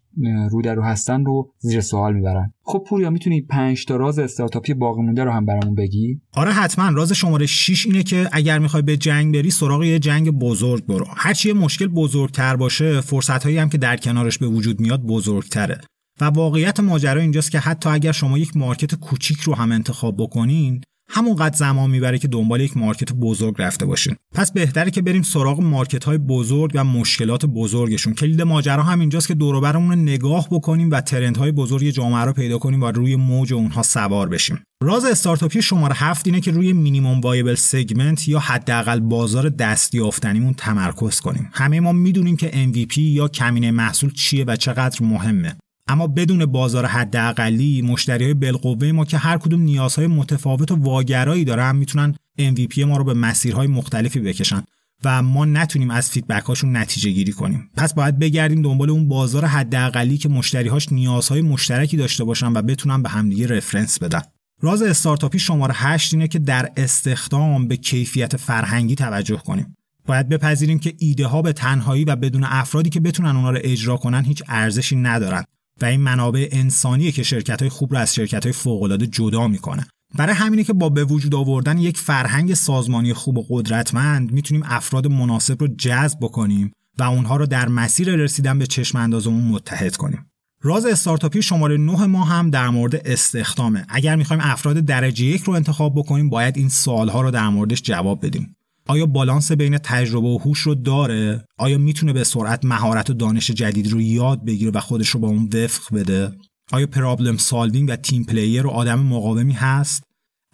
رو 0.51 0.61
در 0.61 0.75
رو 0.75 0.83
هستن 0.83 1.25
رو 1.25 1.53
زیر 1.59 1.81
سوال 1.81 2.13
می‌برن. 2.13 2.53
خب 2.63 2.83
پوریا 2.87 3.09
می‌تونی 3.09 3.41
پنج 3.41 3.85
تا 3.85 3.95
راز 3.95 4.19
استارتاپی 4.19 4.73
باقی 4.73 5.01
مونده 5.01 5.23
رو 5.23 5.31
هم 5.31 5.45
برامون 5.45 5.75
بگی؟ 5.75 6.21
آره 6.33 6.51
حتما. 6.51 6.89
راز 6.89 7.13
شماره 7.13 7.45
6 7.45 7.85
اینه 7.85 8.03
که 8.03 8.29
اگر 8.31 8.59
می‌خوای 8.59 8.83
به 8.83 8.97
جنگ 8.97 9.33
بری 9.33 9.51
سراغ 9.51 9.83
یه 9.83 9.99
جنگ 9.99 10.29
بزرگ 10.29 10.85
برو. 10.85 11.05
هرچی 11.17 11.47
یه 11.47 11.53
مشکل 11.53 11.87
بزرگتر 11.87 12.55
باشه 12.55 13.01
فرصت 13.01 13.43
هایی 13.43 13.57
هم 13.57 13.69
که 13.69 13.77
در 13.77 13.97
کنارش 13.97 14.37
به 14.37 14.47
وجود 14.47 14.79
میاد 14.79 15.01
بزرگتره. 15.01 15.81
و 16.21 16.25
واقعیت 16.25 16.79
ماجرا 16.79 17.21
اینجاست 17.21 17.51
که 17.51 17.59
حتی 17.59 17.89
اگر 17.89 18.11
شما 18.11 18.37
یک 18.37 18.57
market 18.57 18.95
کوچیک 18.95 19.39
رو 19.39 19.55
هم 19.55 19.71
انتخاب 19.71 20.15
بکنین 20.17 20.81
همونقدر 21.15 21.57
زمان 21.57 21.89
می‌بره 21.89 22.19
که 22.19 22.27
دنبال 22.27 22.61
یک 22.61 22.77
market 22.77 23.13
بزرگ 23.13 23.55
رفته 23.57 23.85
باشین. 23.85 24.15
پس 24.33 24.51
بهتره 24.51 24.91
که 24.91 25.01
بریم 25.01 25.21
سراغ 25.21 25.61
market 25.61 26.03
های 26.03 26.17
بزرگ 26.17 26.71
و 26.75 26.83
مشکلات 26.83 27.45
بزرگشون. 27.45 28.13
کلید 28.13 28.41
ماجرا 28.41 28.83
هم 28.83 28.99
اینجاست 28.99 29.27
که 29.27 29.33
دور 29.33 29.59
برمون 29.59 30.01
نگاه 30.01 30.47
بکنیم 30.51 30.91
و 30.91 31.01
trend 31.01 31.37
های 31.37 31.51
بزرگ 31.51 31.89
جامعه 31.89 32.25
رو 32.25 32.33
پیدا 32.33 32.57
کنیم 32.57 32.81
و 32.81 32.91
روی 32.91 33.15
موج 33.15 33.53
اونها 33.53 33.83
سوار 33.83 34.29
بشیم. 34.29 34.59
راز 34.83 35.05
استارتاپی 35.05 35.61
شماره 35.61 35.95
هفت 35.95 36.27
اینه 36.27 36.41
که 36.41 36.51
روی 36.51 36.73
minimum 36.73 37.21
viable 37.21 37.55
segment 37.55 38.27
یا 38.27 38.39
حداقل 38.39 38.99
بازار 38.99 39.49
دستیافتنیمون 39.49 40.53
تمرکز 40.53 41.19
کنیم. 41.19 41.49
همه 41.53 41.79
ما 41.79 41.91
می‌دونیم 41.91 42.37
که 42.37 42.51
MVP 42.51 42.97
یا 42.97 43.27
کمینه 43.27 43.71
محصول 43.71 44.13
چیه 44.13 44.45
و 44.47 44.55
چقدر 44.55 45.05
مهمه. 45.05 45.55
اما 45.87 46.07
بدون 46.07 46.45
بازار 46.45 46.85
حداقلی 46.85 47.81
مشتری 47.81 48.23
های 48.23 48.33
بالقوه 48.33 48.91
ما 48.91 49.05
که 49.05 49.17
هر 49.17 49.37
کدوم 49.37 49.61
نیازهای 49.61 50.07
متفاوت 50.07 50.71
و 50.71 50.75
واگرایی 50.75 51.45
دارن 51.45 51.75
می‌تونن 51.75 52.15
MVP 52.39 52.77
ما 52.77 52.97
رو 52.97 53.03
به 53.03 53.13
مسیرهای 53.13 53.67
مختلفی 53.67 54.19
بکشن 54.19 54.63
و 55.03 55.23
ما 55.23 55.45
نتونیم 55.45 55.91
از 55.91 56.09
feedback 56.09 56.43
هاشون 56.43 56.77
نتیجه 56.77 57.09
گیری 57.09 57.31
کنیم. 57.31 57.69
پس 57.77 57.93
باید 57.93 58.19
بگردیم 58.19 58.61
دنبال 58.61 58.89
اون 58.89 59.07
بازار 59.07 59.45
حداقلی 59.45 60.17
که 60.17 60.29
مشتریهاش 60.29 60.91
نیازهای 60.91 61.41
مشترکی 61.41 61.97
داشته 61.97 62.23
باشن 62.23 62.53
و 62.53 62.61
بتونن 62.61 63.03
به 63.03 63.09
همدیگه 63.09 63.47
reference 63.47 63.99
بدن. 63.99 64.21
راز 64.61 64.81
استارتاپی 64.81 65.39
شماره 65.39 65.73
8 65.77 66.13
اینه 66.13 66.27
که 66.27 66.39
در 66.39 66.69
استخدام 66.77 67.67
به 67.67 67.77
کیفیت 67.77 68.37
فرهنگی 68.37 68.95
توجه 68.95 69.37
کنیم. 69.37 69.75
باید 70.05 70.29
بپذیریم 70.29 70.79
که 70.79 70.93
ایده 70.99 71.27
ها 71.27 71.41
به 71.41 71.53
تنهایی 71.53 72.05
و 72.05 72.15
بدون 72.15 72.43
افرادی 72.43 72.89
که 72.89 72.99
بتونن 72.99 73.35
اونا 73.35 73.49
رو 73.51 73.59
اجرا 73.61 73.97
کنن 73.97 74.25
هیچ 74.25 74.43
ارزشی 74.47 74.95
ندارن. 74.95 75.43
و 75.83 75.85
این 75.85 76.01
منابع 76.01 76.47
انسانیه 76.51 77.11
که 77.11 77.23
شرکت 77.23 77.61
های 77.61 77.69
خوب 77.69 77.93
رو 77.93 77.99
از 77.99 78.15
شرکت 78.15 78.43
های 78.43 78.53
فوق 78.53 79.03
جدا 79.03 79.47
می‌کنه 79.47 79.87
برای 80.15 80.35
همینه 80.35 80.63
که 80.63 80.73
با 80.73 80.89
به 80.89 81.03
وجود 81.03 81.35
آوردن 81.35 81.77
یک 81.77 81.97
فرهنگ 81.97 82.53
سازمانی 82.53 83.13
خوب 83.13 83.37
و 83.37 83.45
قدرتمند 83.49 84.31
می‌تونیم 84.31 84.63
افراد 84.65 85.07
مناسب 85.07 85.61
رو 85.61 85.67
جذب 85.67 86.17
بکنیم 86.21 86.71
و 86.97 87.03
اونها 87.03 87.35
رو 87.35 87.45
در 87.45 87.67
مسیر 87.67 88.15
رسیدن 88.15 88.59
به 88.59 88.67
چشم 88.67 88.97
اندازمون 88.97 89.43
متحد 89.43 89.95
کنیم. 89.95 90.25
راز 90.61 90.85
استارتاپی 90.85 91.41
شماره 91.41 91.77
9 91.77 92.05
ما 92.05 92.23
هم 92.23 92.49
در 92.49 92.69
مورد 92.69 92.95
استخدامه. 92.95 93.85
اگر 93.89 94.15
می‌خوایم 94.15 94.41
افراد 94.45 94.79
درجه 94.79 95.25
یک 95.25 95.43
رو 95.43 95.53
انتخاب 95.53 95.95
بکنیم 95.95 96.29
باید 96.29 96.57
این 96.57 96.69
سوالها 96.69 97.21
رو 97.21 97.31
در 97.31 97.49
موردش 97.49 97.81
جواب 97.81 98.25
بدیم. 98.25 98.55
آیا 98.87 99.05
بالانس 99.05 99.51
بین 99.51 99.77
تجربه 99.77 100.27
و 100.27 100.37
هوش 100.37 100.59
رو 100.59 100.75
داره؟ 100.75 101.45
آیا 101.57 101.77
می‌تونه 101.77 102.13
به 102.13 102.23
سرعت 102.23 102.65
مهارت 102.65 103.09
و 103.09 103.13
دانش 103.13 103.51
جدید 103.51 103.91
رو 103.91 104.01
یاد 104.01 104.45
بگیره 104.45 104.71
و 104.71 104.79
خودش 104.79 105.09
رو 105.09 105.19
با 105.19 105.27
اون 105.27 105.49
وفق 105.53 105.95
بده؟ 105.95 106.31
آیا 106.71 106.87
problem 106.87 107.37
solving 107.37 107.89
و 107.89 107.95
team 107.95 108.23
player 108.23 108.67
و 108.67 108.69
آدم 108.69 108.99
مقاومی 108.99 109.53
هست؟ 109.53 110.03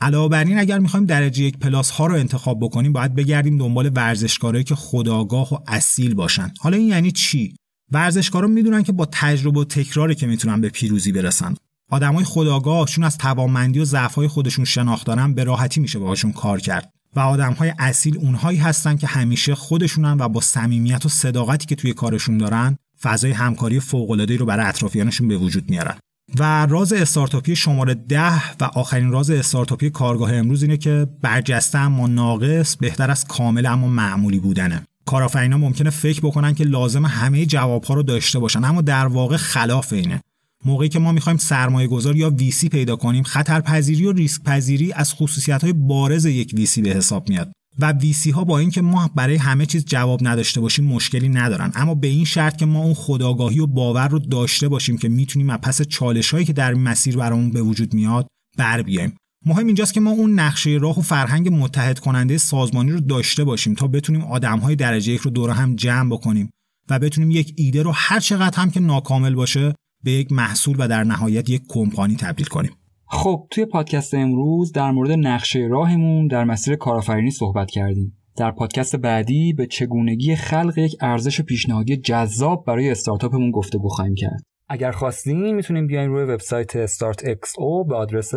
علاوه 0.01 0.29
بر 0.29 0.43
این 0.43 0.59
اگر 0.59 0.79
می‌خوایم 0.79 1.05
درجه 1.05 1.43
یک 1.43 1.57
plus 1.57 1.89
ها 1.89 2.05
رو 2.05 2.15
انتخاب 2.15 2.59
بکنیم 2.59 2.93
باید 2.93 3.15
بگردیم 3.15 3.57
دنبال 3.57 3.91
ورزشکارایی 3.95 4.63
که 4.63 4.75
خودآگاه 4.75 5.53
و 5.53 5.57
اصیل 5.67 6.13
باشن. 6.13 6.53
حالا 6.59 6.77
این 6.77 6.88
یعنی 6.88 7.12
چی؟ 7.12 7.55
ورزشکارا 7.91 8.48
می‌دونن 8.48 8.83
که 8.83 8.91
با 8.91 9.07
تجربه 9.12 9.59
و 9.59 9.63
تکراری 9.63 10.15
که 10.15 10.27
می‌تونن 10.27 10.62
به 10.62 10.69
پیروزی 10.69 11.12
برسن. 11.12 11.55
آدمای 11.91 12.25
خودآگاه 12.25 12.88
چون 12.88 13.03
از 13.03 13.17
توانمندی 13.17 13.79
و 13.79 13.86
ضعف‌های 13.86 14.27
خودشون 14.27 14.65
شناخت 14.65 15.07
دارن 15.07 15.33
به 15.33 15.43
راحتی 15.43 15.79
میشه 15.79 16.00
باهاشون 16.00 16.31
کار 16.31 16.59
کرد. 16.59 16.93
و 17.19 17.21
آدمهای 17.21 17.73
اصیل 17.79 18.17
اونهایی 18.17 18.57
هستن 18.57 18.97
که 18.97 19.07
همیشه 19.07 19.55
خودشونن 19.55 20.17
و 20.19 20.29
با 20.29 20.41
صمیمیت 20.41 21.05
و 21.05 21.09
صداقتی 21.09 21.65
که 21.65 21.75
توی 21.75 21.93
کارشون 21.93 22.38
دارن 22.38 22.77
فضای 23.01 23.31
همکاری 23.31 23.79
فوق‌العاده‌ای 23.79 24.38
رو 24.38 24.45
برای 24.45 24.65
اطرافیانشون 24.65 25.27
به 25.27 25.38
وجود 25.38 25.69
میارن. 25.69 25.97
و 26.39 26.65
راز 26.65 26.93
استارتاپی 26.93 27.55
شماره 27.55 27.93
ده 27.93 28.55
و 28.59 28.63
آخرین 28.63 29.11
راز 29.11 29.29
استارتاپی 29.31 29.89
کارگاه 29.89 30.33
امروز 30.33 30.63
اینه 30.63 30.77
که 30.77 31.07
برجسته 31.21 31.77
اما 31.77 32.07
ناقص 32.07 32.75
بهتر 32.75 33.11
از 33.11 33.25
کامل 33.25 33.65
اما 33.65 33.88
معمولی 33.88 34.39
بودنه. 34.39 34.81
کارآفرینا 35.05 35.57
ممکنه 35.57 35.89
فکر 35.89 36.19
بکنن 36.19 36.53
که 36.53 36.63
لازم 36.63 37.05
همه 37.05 37.45
جوابها 37.45 37.93
رو 37.93 38.03
داشته 38.03 38.39
باشن 38.39 38.63
اما 38.63 38.81
در 38.81 39.07
واقع 39.07 39.38
خلاف 39.38 39.93
اینه. 39.93 40.21
موقعی 40.65 40.89
که 40.89 40.99
ما 40.99 41.11
می‌خوایم 41.11 41.37
سرمایه 41.37 41.87
گذار 41.87 42.15
یا 42.15 42.29
ویسی 42.29 42.69
پیدا 42.69 42.95
کنیم 42.95 43.23
خطرپذیری 43.23 44.05
و 44.05 44.11
ریسک 44.11 44.43
پذیری 44.43 44.93
از 44.93 45.13
خصوصیت 45.13 45.63
های 45.63 45.73
بارز 45.73 46.25
یک 46.25 46.53
ویسی 46.53 46.81
به 46.81 46.89
حساب 46.89 47.29
میاد. 47.29 47.51
و 47.79 47.91
ویسی 47.91 48.31
ها 48.31 48.43
با 48.43 48.59
اینکه 48.59 48.81
ما 48.81 49.11
برای 49.15 49.35
همه 49.35 49.65
چیز 49.65 49.85
جواب 49.85 50.27
نداشته 50.27 50.61
باشیم 50.61 50.85
مشکلی 50.85 51.29
ندارن. 51.29 51.71
اما 51.75 51.95
به 51.95 52.07
این 52.07 52.25
شرط 52.25 52.57
که 52.57 52.65
ما 52.65 52.83
اون 52.83 52.93
خداگاهی 52.93 53.59
و 53.59 53.67
باور 53.67 54.07
رو 54.07 54.19
داشته 54.19 54.67
باشیم 54.67 54.97
که 54.97 55.09
می‌تونیم 55.09 55.49
از 55.49 55.59
پس 55.61 55.81
چالش 55.81 56.31
هایی 56.31 56.45
که 56.45 56.53
در 56.53 56.73
مسیر 56.73 57.17
برامون 57.17 57.51
به 57.51 57.61
وجود 57.61 57.93
میاد 57.93 58.27
بر 58.57 58.81
بیایم 58.81 59.13
مهم 59.45 59.65
اینجاست 59.65 59.93
که 59.93 59.99
ما 59.99 60.11
اون 60.11 60.39
نقشه 60.39 60.69
راه 60.69 60.99
و 60.99 61.01
فرهنگ 61.01 61.49
متحد 61.53 61.99
کننده 61.99 62.37
سازمانی 62.37 62.91
رو 62.91 62.99
داشته 62.99 63.43
باشیم 63.43 63.73
تا 63.73 63.87
بتونیم 63.87 64.21
آدم 64.21 64.59
های 64.59 64.75
درجه 64.75 65.11
یک 65.11 65.21
رو 65.21 65.31
دور 65.31 65.49
هم 65.49 65.75
جمع 65.75 66.09
بکنیم 66.11 66.49
و 66.89 66.99
بتونیم 66.99 67.31
یک 67.31 67.53
ایده 67.57 67.83
رو 67.83 67.91
هر 67.95 68.19
چقدر 68.19 68.57
هم 68.57 68.71
که 68.71 68.79
ناکامل 68.79 69.35
باشه 69.35 69.73
به 70.03 70.12
یک 70.12 70.32
محصول 70.32 70.75
و 70.79 70.88
در 70.88 71.03
نهایت 71.03 71.50
یک 71.50 71.62
کمپانی 71.70 72.15
تبدیل 72.15 72.46
کنیم. 72.46 72.72
خب 73.06 73.48
توی 73.51 73.65
پادکست 73.65 74.13
امروز 74.13 74.72
در 74.72 74.91
مورد 74.91 75.12
نقشه 75.12 75.68
راهمون 75.72 76.27
در 76.27 76.44
مسیر 76.44 76.75
کارآفرینی 76.75 77.32
صحبت 77.32 77.72
کردیم. 77.72 78.15
در 78.38 78.51
پادکست 78.51 78.96
بعدی 78.96 79.53
به 79.53 79.68
چگونگی 79.68 80.36
خلق 80.36 80.77
یک 80.77 80.96
ارزش 81.01 81.41
پیشنهادی 81.41 81.98
جذاب 81.98 82.63
برای 82.68 82.89
استارتاپمون 82.89 83.51
گفتگو 83.51 83.88
خواهیم 83.89 84.15
کرد. 84.15 84.44
اگر 84.70 84.91
خواستین 84.91 85.56
می‌تونیم 85.56 85.88
بیاین 85.88 86.10
روی 86.10 86.24
وبسایت 86.24 86.86
StartXO 86.86 87.88
به 87.89 87.96
آدرس 87.96 88.32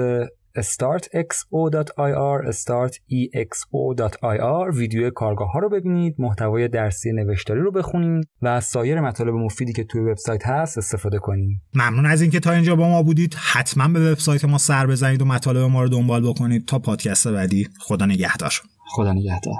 startxo.ir 0.58 2.52
startexo.ir 2.52 4.76
ویدیو 4.76 5.10
کارگاه 5.10 5.52
ها 5.52 5.58
رو 5.58 5.68
ببینید 5.68 6.14
محتوای 6.18 6.68
درسی 6.68 7.12
نوشتاری 7.12 7.60
رو 7.60 7.72
بخونید 7.72 8.28
و 8.42 8.48
از 8.48 8.64
سایر 8.64 9.00
مطالب 9.00 9.34
مفیدی 9.34 9.72
که 9.72 9.84
توی 9.84 10.00
وبسایت 10.00 10.46
هست 10.46 10.78
استفاده 10.78 11.18
کنید. 11.18 11.60
ممنون 11.74 12.06
از 12.06 12.22
اینکه 12.22 12.40
تا 12.40 12.52
اینجا 12.52 12.76
با 12.76 12.88
ما 12.88 13.02
بودید. 13.02 13.36
حتما 13.38 13.88
به 13.88 14.12
وبسایت 14.12 14.44
ما 14.44 14.58
سر 14.58 14.86
بزنید 14.86 15.22
و 15.22 15.24
مطالب 15.24 15.70
ما 15.70 15.82
رو 15.82 15.88
دنبال 15.88 16.28
بکنید. 16.28 16.66
تا 16.66 16.78
پادکست 16.78 17.28
بعدی 17.28 17.68
خدا 17.80 18.06
نگهدار. 18.06 18.52
خدا 18.86 19.12
نگهدار. 19.12 19.54